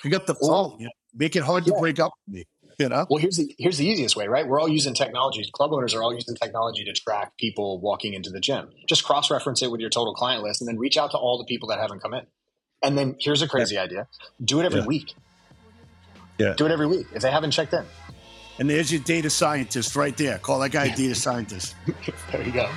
pick 0.03 0.11
got 0.11 0.27
the 0.27 0.35
phone. 0.35 0.75
You 0.79 0.85
know, 0.85 0.91
make 1.15 1.35
it 1.35 1.41
hard 1.41 1.65
yeah. 1.65 1.73
to 1.73 1.79
break 1.79 1.99
up 1.99 2.11
with 2.27 2.35
me. 2.35 2.45
You 2.79 2.87
know? 2.87 3.05
Well, 3.09 3.19
here's 3.19 3.35
the 3.35 3.53
here's 3.57 3.77
the 3.77 3.85
easiest 3.85 4.15
way, 4.15 4.27
right? 4.29 4.47
We're 4.47 4.59
all 4.59 4.69
using 4.69 4.93
technology. 4.93 5.43
Club 5.51 5.73
owners 5.73 5.93
are 5.93 6.01
all 6.01 6.13
using 6.13 6.33
technology 6.35 6.85
to 6.85 6.93
track 6.93 7.33
people 7.37 7.81
walking 7.81 8.13
into 8.13 8.29
the 8.29 8.39
gym. 8.39 8.69
Just 8.87 9.03
cross 9.03 9.29
reference 9.29 9.61
it 9.61 9.69
with 9.69 9.81
your 9.81 9.89
total 9.89 10.15
client 10.15 10.43
list, 10.43 10.61
and 10.61 10.67
then 10.67 10.77
reach 10.77 10.95
out 10.95 11.11
to 11.11 11.17
all 11.17 11.37
the 11.37 11.43
people 11.43 11.67
that 11.69 11.79
haven't 11.79 12.01
come 12.01 12.13
in. 12.13 12.25
And 12.81 12.97
then 12.97 13.17
here's 13.19 13.41
a 13.41 13.49
crazy 13.49 13.75
yeah. 13.75 13.83
idea: 13.83 14.07
do 14.41 14.61
it 14.61 14.65
every 14.65 14.79
yeah. 14.79 14.85
week. 14.85 15.13
Yeah, 16.37 16.53
do 16.53 16.65
it 16.65 16.71
every 16.71 16.87
week 16.87 17.07
if 17.13 17.21
they 17.21 17.31
haven't 17.31 17.51
checked 17.51 17.73
in. 17.73 17.83
And 18.59 18.69
there's 18.69 18.91
your 18.93 19.01
data 19.01 19.29
scientist 19.29 19.97
right 19.97 20.15
there. 20.15 20.37
Call 20.37 20.59
that 20.59 20.71
guy 20.71 20.85
a 20.85 20.95
data 20.95 21.15
scientist. 21.15 21.75
there 22.31 22.41
you 22.41 22.53
go. 22.53 22.69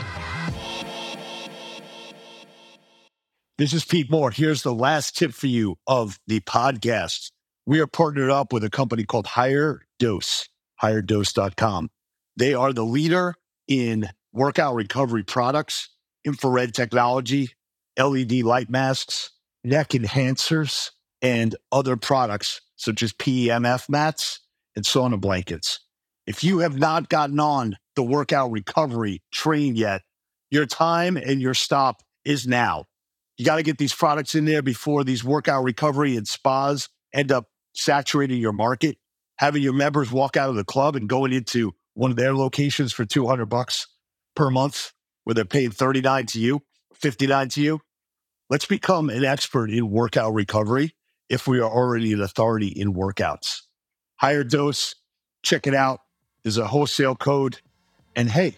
This 3.57 3.73
is 3.73 3.85
Pete 3.85 4.11
Moore. 4.11 4.33
Here's 4.33 4.65
the 4.65 4.75
last 4.75 5.17
tip 5.17 5.33
for 5.33 5.47
you 5.47 5.77
of 5.87 6.19
the 6.27 6.41
podcast. 6.41 7.31
We 7.67 7.79
are 7.79 7.87
partnered 7.87 8.31
up 8.31 8.53
with 8.53 8.65
a 8.65 8.71
company 8.71 9.05
called 9.05 9.27
Higher 9.27 9.83
Dose, 10.03 10.49
higherdose.com. 10.83 11.89
They 12.37 12.55
are 12.55 12.73
the 12.73 12.85
leader 12.85 13.37
in 13.69 14.09
workout 14.33 14.75
recovery 14.75 15.23
products, 15.23 15.91
infrared 16.25 16.75
technology, 16.75 17.51
LED 17.97 18.33
light 18.43 18.69
masks, 18.69 19.31
neck 19.63 19.91
enhancers, 19.91 20.91
and 21.23 21.55
other 21.71 21.97
products 21.97 22.63
such 22.75 23.01
as 23.05 23.13
PEMF 23.13 23.89
mats 23.89 24.41
and 24.75 24.85
sauna 24.85 25.21
blankets. 25.21 25.79
If 26.27 26.43
you 26.43 26.59
have 26.59 26.77
not 26.77 27.09
gotten 27.09 27.39
on 27.39 27.77
the 27.95 28.03
workout 28.03 28.51
recovery 28.51 29.23
train 29.33 29.77
yet, 29.77 30.03
your 30.51 30.67
time 30.67 31.17
and 31.17 31.41
your 31.41 31.55
stop 31.55 32.03
is 32.25 32.45
now. 32.45 32.87
You 33.39 33.45
got 33.45 33.57
to 33.57 33.63
get 33.63 33.79
these 33.79 33.95
products 33.95 34.35
in 34.35 34.47
there 34.47 34.63
before 34.63 35.05
these 35.05 35.23
workout 35.23 35.63
recovery 35.63 36.17
and 36.17 36.27
spas 36.27 36.89
end 37.15 37.31
up 37.31 37.47
saturating 37.73 38.41
your 38.41 38.53
market. 38.53 38.99
Having 39.39 39.63
your 39.63 39.73
members 39.73 40.13
walk 40.13 40.37
out 40.37 40.51
of 40.51 40.57
the 40.57 40.65
club 40.65 40.97
and 40.97 41.09
going 41.09 41.33
into 41.33 41.73
one 41.95 42.11
of 42.11 42.17
their 42.17 42.35
locations 42.35 42.93
for 42.93 43.05
200 43.05 43.47
bucks 43.47 43.87
per 44.35 44.51
month, 44.51 44.93
where 45.25 45.35
they're 45.35 45.45
paying 45.45 45.71
39 45.71 46.27
to 46.27 46.41
you, 46.41 46.63
59 46.95 47.49
to 47.51 47.61
you. 47.61 47.81
Let's 48.51 48.67
become 48.67 49.11
an 49.11 49.25
expert 49.25 49.71
in 49.71 49.91
workout 49.91 50.33
recovery 50.35 50.95
if 51.29 51.47
we 51.47 51.59
are 51.59 51.71
already 51.71 52.13
an 52.13 52.21
authority 52.21 52.69
in 52.69 52.95
workouts 52.95 53.63
higher 54.23 54.45
dose. 54.45 54.95
Check 55.43 55.67
it 55.67 55.75
out. 55.75 56.01
There's 56.45 56.57
a 56.57 56.67
wholesale 56.67 57.17
code. 57.17 57.61
And 58.15 58.31
hey, 58.31 58.57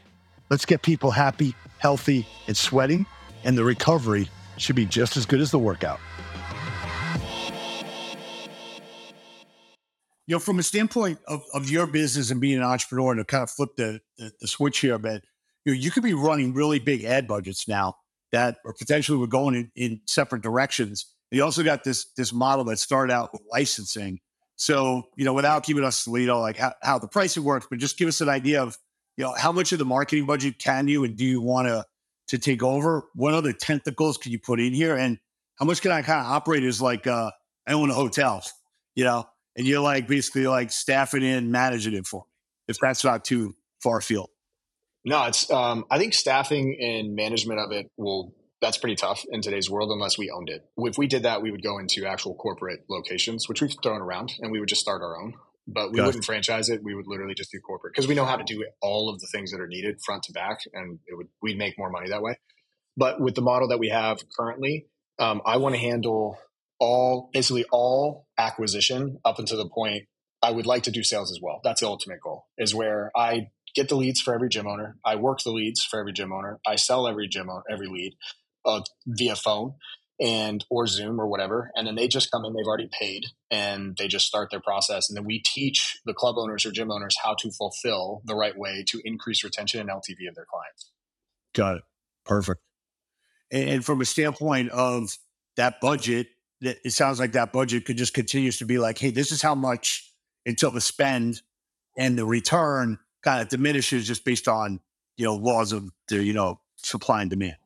let's 0.50 0.66
get 0.66 0.82
people 0.82 1.10
happy, 1.10 1.54
healthy, 1.78 2.26
and 2.46 2.54
sweating. 2.54 3.06
And 3.44 3.56
the 3.56 3.64
recovery 3.64 4.28
should 4.58 4.76
be 4.76 4.84
just 4.84 5.16
as 5.16 5.24
good 5.24 5.40
as 5.40 5.50
the 5.50 5.58
workout. 5.58 6.00
You 10.26 10.36
know, 10.36 10.38
from 10.38 10.58
a 10.58 10.62
standpoint 10.62 11.18
of, 11.28 11.42
of 11.52 11.68
your 11.68 11.86
business 11.86 12.30
and 12.30 12.40
being 12.40 12.58
an 12.58 12.64
entrepreneur, 12.64 13.12
and 13.12 13.20
to 13.20 13.24
kind 13.24 13.42
of 13.42 13.50
flip 13.50 13.70
the, 13.76 14.00
the, 14.16 14.32
the 14.40 14.48
switch 14.48 14.78
here 14.78 14.94
a 14.94 14.98
bit, 14.98 15.24
you, 15.64 15.72
know, 15.72 15.78
you 15.78 15.90
could 15.90 16.02
be 16.02 16.14
running 16.14 16.54
really 16.54 16.78
big 16.78 17.04
ad 17.04 17.28
budgets 17.28 17.68
now 17.68 17.96
that 18.32 18.56
are 18.64 18.72
potentially 18.72 19.18
we're 19.18 19.26
going 19.26 19.54
in, 19.54 19.70
in 19.76 20.00
separate 20.06 20.42
directions. 20.42 21.06
You 21.30 21.42
also 21.42 21.62
got 21.62 21.84
this 21.84 22.06
this 22.16 22.32
model 22.32 22.64
that 22.66 22.78
started 22.78 23.12
out 23.12 23.32
with 23.32 23.42
licensing 23.52 24.20
so, 24.56 25.08
you 25.16 25.24
know, 25.24 25.32
without 25.32 25.64
keeping 25.64 25.84
us, 25.84 26.06
know, 26.06 26.40
like 26.40 26.56
how, 26.56 26.74
how 26.82 26.98
the 26.98 27.08
pricing 27.08 27.44
works, 27.44 27.66
but 27.68 27.78
just 27.78 27.98
give 27.98 28.08
us 28.08 28.20
an 28.20 28.28
idea 28.28 28.62
of, 28.62 28.76
you 29.16 29.24
know, 29.24 29.34
how 29.36 29.52
much 29.52 29.72
of 29.72 29.78
the 29.78 29.84
marketing 29.84 30.26
budget 30.26 30.58
can 30.58 30.88
you 30.88 31.04
and 31.04 31.16
do 31.16 31.24
you 31.24 31.40
want 31.40 31.68
to 31.68 31.84
to 32.28 32.38
take 32.38 32.62
over? 32.62 33.04
What 33.14 33.34
other 33.34 33.52
tentacles 33.52 34.16
can 34.16 34.32
you 34.32 34.38
put 34.38 34.60
in 34.60 34.72
here? 34.72 34.96
And 34.96 35.18
how 35.56 35.66
much 35.66 35.82
can 35.82 35.90
I 35.90 36.02
kind 36.02 36.20
of 36.20 36.32
operate 36.32 36.62
as 36.62 36.80
like 36.80 37.06
uh, 37.06 37.30
I 37.66 37.72
own 37.72 37.90
a 37.90 37.94
hotel, 37.94 38.42
you 38.94 39.04
know, 39.04 39.26
and 39.56 39.66
you're 39.66 39.80
like 39.80 40.08
basically 40.08 40.46
like 40.46 40.70
staffing 40.70 41.22
in, 41.22 41.50
managing 41.50 41.94
it 41.94 42.06
for 42.06 42.20
me, 42.20 42.26
if 42.68 42.78
that's 42.78 43.04
not 43.04 43.24
too 43.24 43.54
far 43.82 43.98
afield. 43.98 44.30
No, 45.04 45.24
it's 45.24 45.50
um, 45.50 45.84
I 45.90 45.98
think 45.98 46.14
staffing 46.14 46.78
and 46.80 47.14
management 47.14 47.60
of 47.60 47.72
it 47.72 47.90
will 47.96 48.34
that's 48.60 48.78
pretty 48.78 48.96
tough 48.96 49.24
in 49.30 49.42
today's 49.42 49.68
world 49.68 49.90
unless 49.90 50.16
we 50.16 50.30
owned 50.30 50.48
it. 50.48 50.64
If 50.78 50.96
we 50.96 51.06
did 51.06 51.24
that, 51.24 51.42
we 51.42 51.50
would 51.50 51.62
go 51.62 51.78
into 51.78 52.06
actual 52.06 52.34
corporate 52.34 52.80
locations, 52.88 53.46
which 53.46 53.60
we've 53.60 53.74
thrown 53.82 54.00
around, 54.00 54.32
and 54.40 54.50
we 54.50 54.58
would 54.58 54.70
just 54.70 54.80
start 54.80 55.02
our 55.02 55.20
own. 55.20 55.34
But 55.66 55.92
we 55.92 56.00
wouldn't 56.00 56.24
franchise 56.24 56.68
it. 56.68 56.82
We 56.82 56.94
would 56.94 57.06
literally 57.06 57.34
just 57.34 57.50
do 57.50 57.58
corporate 57.60 57.94
because 57.94 58.06
we 58.06 58.14
know 58.14 58.26
how 58.26 58.36
to 58.36 58.44
do 58.44 58.66
all 58.82 59.08
of 59.08 59.18
the 59.20 59.26
things 59.32 59.50
that 59.50 59.60
are 59.60 59.66
needed 59.66 59.98
front 60.04 60.24
to 60.24 60.32
back, 60.32 60.60
and 60.72 60.98
it 61.06 61.16
would 61.16 61.28
we'd 61.42 61.56
make 61.56 61.78
more 61.78 61.90
money 61.90 62.10
that 62.10 62.22
way. 62.22 62.38
But 62.96 63.20
with 63.20 63.34
the 63.34 63.42
model 63.42 63.68
that 63.68 63.78
we 63.78 63.88
have 63.88 64.18
currently, 64.38 64.86
um, 65.18 65.40
I 65.46 65.56
want 65.56 65.74
to 65.74 65.80
handle 65.80 66.38
all 66.78 67.30
basically 67.32 67.64
all 67.70 68.26
acquisition 68.38 69.18
up 69.24 69.38
until 69.38 69.58
the 69.58 69.68
point 69.68 70.04
I 70.42 70.50
would 70.50 70.66
like 70.66 70.82
to 70.84 70.90
do 70.90 71.02
sales 71.02 71.30
as 71.30 71.40
well. 71.40 71.60
That's 71.64 71.80
the 71.80 71.86
ultimate 71.86 72.20
goal. 72.20 72.46
Is 72.58 72.74
where 72.74 73.10
I 73.16 73.48
get 73.74 73.88
the 73.88 73.96
leads 73.96 74.20
for 74.20 74.34
every 74.34 74.48
gym 74.48 74.66
owner. 74.66 74.96
I 75.04 75.16
work 75.16 75.42
the 75.42 75.50
leads 75.50 75.84
for 75.84 75.98
every 75.98 76.12
gym 76.12 76.32
owner. 76.32 76.60
I 76.66 76.76
sell 76.76 77.08
every 77.08 77.28
gym 77.28 77.50
owner, 77.50 77.62
every 77.70 77.88
lead 77.88 78.14
uh, 78.64 78.82
via 79.06 79.36
phone 79.36 79.74
and 80.20 80.64
or 80.70 80.86
Zoom 80.86 81.20
or 81.20 81.26
whatever, 81.26 81.72
and 81.74 81.86
then 81.86 81.96
they 81.96 82.06
just 82.06 82.30
come 82.30 82.44
in. 82.44 82.54
They've 82.54 82.66
already 82.66 82.88
paid, 82.98 83.26
and 83.50 83.96
they 83.96 84.06
just 84.06 84.26
start 84.26 84.50
their 84.50 84.60
process, 84.60 85.08
and 85.08 85.16
then 85.16 85.24
we 85.24 85.40
teach 85.40 85.98
the 86.04 86.14
club 86.14 86.36
owners 86.38 86.64
or 86.64 86.70
gym 86.70 86.90
owners 86.90 87.16
how 87.22 87.34
to 87.40 87.50
fulfill 87.50 88.22
the 88.24 88.34
right 88.34 88.56
way 88.56 88.84
to 88.88 89.00
increase 89.04 89.42
retention 89.42 89.80
and 89.80 89.90
LTV 89.90 90.28
of 90.28 90.34
their 90.34 90.46
clients. 90.48 90.92
Got 91.54 91.76
it. 91.78 91.82
Perfect. 92.24 92.60
And, 93.50 93.68
and 93.68 93.84
from 93.84 94.00
a 94.00 94.04
standpoint 94.04 94.70
of 94.70 95.16
that 95.56 95.80
budget, 95.80 96.28
it 96.66 96.92
sounds 96.92 97.18
like 97.18 97.32
that 97.32 97.52
budget 97.52 97.84
could 97.84 97.96
just 97.96 98.14
continues 98.14 98.58
to 98.58 98.64
be 98.64 98.78
like, 98.78 98.98
hey, 98.98 99.10
this 99.10 99.32
is 99.32 99.42
how 99.42 99.54
much 99.54 100.10
until 100.46 100.70
the 100.70 100.80
spend 100.80 101.42
and 101.96 102.18
the 102.18 102.24
return 102.24 102.98
kind 103.22 103.40
of 103.40 103.48
diminishes 103.48 104.06
just 104.06 104.24
based 104.24 104.48
on 104.48 104.80
you 105.16 105.24
know 105.24 105.34
laws 105.34 105.72
of 105.72 105.90
the 106.08 106.22
you 106.22 106.32
know 106.32 106.60
supply 106.76 107.22
and 107.22 107.30
demand. 107.30 107.56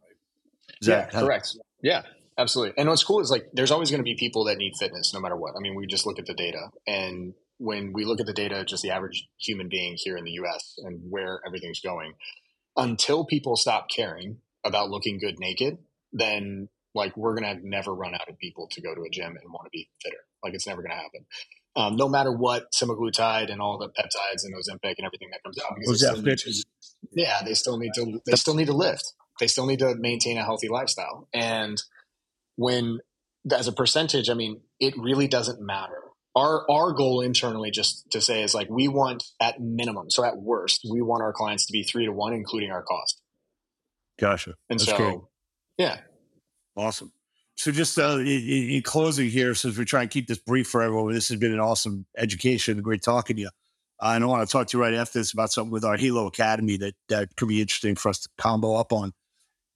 Is 0.80 0.88
yeah, 0.88 1.06
correct. 1.06 1.56
yeah, 1.82 2.02
absolutely. 2.36 2.74
And 2.78 2.88
what's 2.88 3.02
cool 3.02 3.20
is 3.20 3.30
like 3.30 3.48
there's 3.52 3.70
always 3.70 3.90
going 3.90 4.00
to 4.00 4.04
be 4.04 4.14
people 4.14 4.44
that 4.44 4.56
need 4.56 4.74
fitness 4.78 5.12
no 5.12 5.20
matter 5.20 5.36
what. 5.36 5.54
I 5.56 5.60
mean, 5.60 5.74
we 5.74 5.86
just 5.86 6.06
look 6.06 6.18
at 6.18 6.26
the 6.26 6.34
data, 6.34 6.70
and 6.86 7.34
when 7.58 7.92
we 7.92 8.04
look 8.04 8.20
at 8.20 8.26
the 8.26 8.32
data, 8.32 8.64
just 8.64 8.82
the 8.82 8.90
average 8.90 9.28
human 9.38 9.68
being 9.68 9.96
here 9.96 10.16
in 10.16 10.24
the 10.24 10.30
U.S. 10.32 10.78
and 10.78 11.10
where 11.10 11.40
everything's 11.44 11.80
going, 11.80 12.14
until 12.76 13.24
people 13.24 13.56
stop 13.56 13.88
caring 13.90 14.38
about 14.64 14.90
looking 14.90 15.18
good 15.18 15.40
naked, 15.40 15.78
then 16.12 16.68
like 16.98 17.16
we're 17.16 17.34
gonna 17.34 17.58
never 17.62 17.94
run 17.94 18.14
out 18.14 18.28
of 18.28 18.38
people 18.38 18.68
to 18.72 18.82
go 18.82 18.94
to 18.94 19.02
a 19.02 19.10
gym 19.10 19.36
and 19.40 19.52
want 19.52 19.64
to 19.66 19.70
be 19.72 19.88
fitter. 20.02 20.18
Like 20.42 20.54
it's 20.54 20.66
never 20.66 20.82
gonna 20.82 20.94
happen. 20.94 21.24
Um, 21.76 21.96
no 21.96 22.08
matter 22.08 22.32
what 22.32 22.72
semaglutide 22.72 23.52
and 23.52 23.60
all 23.60 23.78
the 23.78 23.88
peptides 23.88 24.44
and 24.44 24.54
Ozempic 24.54 24.96
and 24.98 25.06
everything 25.06 25.28
that 25.30 25.42
comes 25.44 25.58
out, 25.58 25.76
because 25.78 26.22
they 26.22 26.34
to, 26.34 26.64
yeah, 27.12 27.42
they 27.44 27.54
still 27.54 27.78
need 27.78 27.94
to 27.94 28.20
they 28.26 28.36
still 28.36 28.54
need 28.54 28.66
to 28.66 28.74
lift. 28.74 29.14
They 29.40 29.46
still 29.46 29.66
need 29.66 29.78
to 29.78 29.94
maintain 29.94 30.36
a 30.36 30.44
healthy 30.44 30.68
lifestyle. 30.68 31.28
And 31.32 31.80
when 32.56 32.98
as 33.52 33.68
a 33.68 33.72
percentage, 33.72 34.28
I 34.28 34.34
mean, 34.34 34.60
it 34.80 34.94
really 34.98 35.28
doesn't 35.28 35.60
matter. 35.60 36.02
Our 36.34 36.70
our 36.70 36.92
goal 36.92 37.20
internally, 37.20 37.70
just 37.70 38.10
to 38.10 38.20
say, 38.20 38.42
is 38.42 38.54
like 38.54 38.68
we 38.68 38.88
want 38.88 39.24
at 39.40 39.60
minimum, 39.60 40.10
so 40.10 40.24
at 40.24 40.36
worst, 40.36 40.86
we 40.90 41.00
want 41.00 41.22
our 41.22 41.32
clients 41.32 41.66
to 41.66 41.72
be 41.72 41.82
three 41.82 42.06
to 42.06 42.12
one, 42.12 42.32
including 42.32 42.70
our 42.70 42.82
cost. 42.82 43.20
Gotcha. 44.18 44.54
And 44.68 44.78
That's 44.78 44.90
so, 44.90 44.96
great. 44.96 45.18
yeah, 45.78 46.00
awesome. 46.78 47.12
So, 47.56 47.72
just 47.72 47.98
uh, 47.98 48.18
in, 48.18 48.26
in, 48.26 48.82
closing 48.82 49.28
here, 49.28 49.54
since 49.54 49.76
we 49.76 49.84
try 49.84 50.02
and 50.02 50.10
keep 50.10 50.28
this 50.28 50.38
brief 50.38 50.68
for 50.68 50.80
everyone, 50.80 51.12
this 51.12 51.28
has 51.28 51.38
been 51.40 51.52
an 51.52 51.58
awesome 51.58 52.06
education. 52.16 52.80
Great 52.82 53.02
talking 53.02 53.36
to 53.36 53.42
you. 53.42 53.50
Uh, 54.00 54.06
I 54.20 54.24
want 54.24 54.46
to 54.46 54.52
talk 54.52 54.68
to 54.68 54.78
you 54.78 54.82
right 54.82 54.94
after 54.94 55.18
this 55.18 55.32
about 55.32 55.50
something 55.50 55.72
with 55.72 55.84
our 55.84 55.96
Halo 55.96 56.26
Academy 56.26 56.76
that, 56.76 56.94
that 57.08 57.34
could 57.36 57.48
be 57.48 57.60
interesting 57.60 57.96
for 57.96 58.10
us 58.10 58.20
to 58.20 58.28
combo 58.38 58.76
up 58.76 58.92
on. 58.92 59.12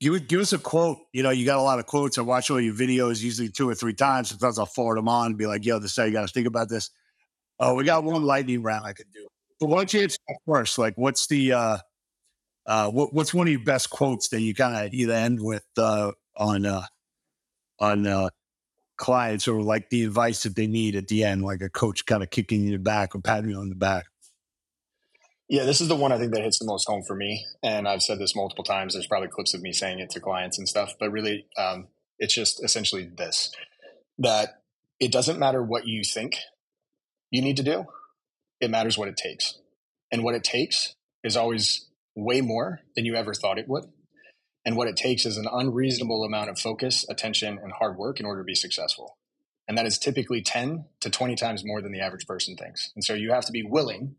Give, 0.00 0.26
give 0.28 0.40
us 0.40 0.52
a 0.52 0.58
quote. 0.58 0.98
You 1.12 1.24
know, 1.24 1.30
you 1.30 1.44
got 1.44 1.58
a 1.58 1.62
lot 1.62 1.80
of 1.80 1.86
quotes. 1.86 2.18
I 2.18 2.22
watch 2.22 2.50
all 2.50 2.60
your 2.60 2.74
videos, 2.74 3.20
usually 3.20 3.48
two 3.48 3.68
or 3.68 3.74
three 3.74 3.94
times. 3.94 4.28
Sometimes 4.28 4.60
I'll 4.60 4.66
forward 4.66 4.98
them 4.98 5.08
on 5.08 5.26
and 5.26 5.38
be 5.38 5.46
like, 5.46 5.64
yo, 5.64 5.80
this 5.80 5.90
is 5.90 5.96
how 5.96 6.04
you 6.04 6.12
got 6.12 6.26
to 6.26 6.32
think 6.32 6.46
about 6.46 6.68
this. 6.68 6.90
Oh, 7.58 7.74
we 7.74 7.84
got 7.84 8.04
one 8.04 8.22
lightning 8.22 8.62
round 8.62 8.86
I 8.86 8.92
could 8.92 9.10
do. 9.12 9.26
But 9.58 9.66
why 9.66 9.78
don't 9.78 9.92
you 9.94 10.02
answer 10.02 10.18
first? 10.46 10.78
Like, 10.78 10.94
what's 10.96 11.26
the, 11.26 11.52
uh, 11.52 11.78
uh, 12.66 12.90
what, 12.90 13.12
what's 13.12 13.34
one 13.34 13.48
of 13.48 13.52
your 13.52 13.64
best 13.64 13.90
quotes 13.90 14.28
that 14.28 14.40
you 14.40 14.54
kind 14.54 14.86
of 14.86 14.94
either 14.94 15.12
end 15.12 15.40
with 15.40 15.64
uh, 15.76 16.12
on 16.36 16.66
uh, 16.66 16.86
on 17.78 18.06
uh, 18.06 18.30
clients 18.96 19.48
or 19.48 19.62
like 19.62 19.90
the 19.90 20.04
advice 20.04 20.42
that 20.44 20.56
they 20.56 20.66
need 20.66 20.96
at 20.96 21.08
the 21.08 21.24
end, 21.24 21.42
like 21.42 21.60
a 21.60 21.68
coach 21.68 22.06
kind 22.06 22.22
of 22.22 22.30
kicking 22.30 22.60
you 22.60 22.66
in 22.66 22.72
the 22.72 22.78
back 22.78 23.14
or 23.14 23.20
patting 23.20 23.50
you 23.50 23.58
on 23.58 23.68
the 23.68 23.74
back? 23.74 24.06
Yeah, 25.48 25.64
this 25.64 25.80
is 25.80 25.88
the 25.88 25.96
one 25.96 26.12
I 26.12 26.18
think 26.18 26.32
that 26.32 26.42
hits 26.42 26.58
the 26.58 26.64
most 26.64 26.86
home 26.86 27.02
for 27.06 27.14
me. 27.14 27.44
And 27.62 27.86
I've 27.86 28.02
said 28.02 28.18
this 28.18 28.34
multiple 28.34 28.64
times. 28.64 28.94
There's 28.94 29.06
probably 29.06 29.28
clips 29.28 29.52
of 29.54 29.60
me 29.60 29.72
saying 29.72 29.98
it 29.98 30.10
to 30.10 30.20
clients 30.20 30.56
and 30.56 30.68
stuff, 30.68 30.94
but 30.98 31.10
really, 31.10 31.46
um, 31.58 31.88
it's 32.18 32.34
just 32.34 32.62
essentially 32.64 33.04
this 33.04 33.52
that 34.18 34.62
it 35.00 35.10
doesn't 35.10 35.38
matter 35.38 35.62
what 35.62 35.86
you 35.86 36.04
think 36.04 36.36
you 37.30 37.42
need 37.42 37.56
to 37.56 37.62
do, 37.62 37.86
it 38.60 38.70
matters 38.70 38.96
what 38.96 39.08
it 39.08 39.16
takes. 39.16 39.58
And 40.12 40.22
what 40.22 40.34
it 40.34 40.44
takes 40.44 40.94
is 41.24 41.36
always 41.36 41.88
way 42.14 42.40
more 42.40 42.80
than 42.94 43.04
you 43.04 43.16
ever 43.16 43.34
thought 43.34 43.58
it 43.58 43.68
would. 43.68 43.84
And 44.64 44.76
what 44.76 44.88
it 44.88 44.96
takes 44.96 45.26
is 45.26 45.36
an 45.36 45.48
unreasonable 45.50 46.24
amount 46.24 46.50
of 46.50 46.58
focus, 46.58 47.04
attention, 47.08 47.58
and 47.62 47.72
hard 47.72 47.96
work 47.96 48.20
in 48.20 48.26
order 48.26 48.42
to 48.42 48.44
be 48.44 48.54
successful. 48.54 49.16
And 49.66 49.76
that 49.78 49.86
is 49.86 49.98
typically 49.98 50.42
10 50.42 50.84
to 51.00 51.10
20 51.10 51.34
times 51.36 51.64
more 51.64 51.80
than 51.80 51.92
the 51.92 52.00
average 52.00 52.26
person 52.26 52.56
thinks. 52.56 52.90
And 52.94 53.04
so 53.04 53.14
you 53.14 53.32
have 53.32 53.44
to 53.46 53.52
be 53.52 53.62
willing 53.62 54.16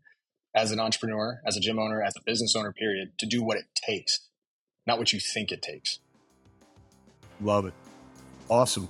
as 0.54 0.70
an 0.70 0.80
entrepreneur, 0.80 1.40
as 1.46 1.56
a 1.56 1.60
gym 1.60 1.78
owner, 1.78 2.02
as 2.02 2.14
a 2.16 2.22
business 2.24 2.54
owner, 2.56 2.72
period, 2.72 3.12
to 3.18 3.26
do 3.26 3.42
what 3.42 3.56
it 3.56 3.64
takes, 3.74 4.20
not 4.86 4.98
what 4.98 5.12
you 5.12 5.20
think 5.20 5.50
it 5.50 5.62
takes. 5.62 5.98
Love 7.40 7.66
it. 7.66 7.74
Awesome. 8.48 8.88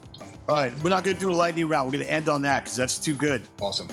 All 0.48 0.56
right. 0.56 0.72
We're 0.82 0.90
not 0.90 1.04
going 1.04 1.16
to 1.16 1.20
do 1.20 1.30
a 1.30 1.32
lightning 1.32 1.68
round. 1.68 1.86
We're 1.86 1.98
going 1.98 2.06
to 2.06 2.12
end 2.12 2.28
on 2.28 2.42
that 2.42 2.64
because 2.64 2.76
that's 2.76 2.98
too 2.98 3.14
good. 3.14 3.42
Awesome. 3.60 3.88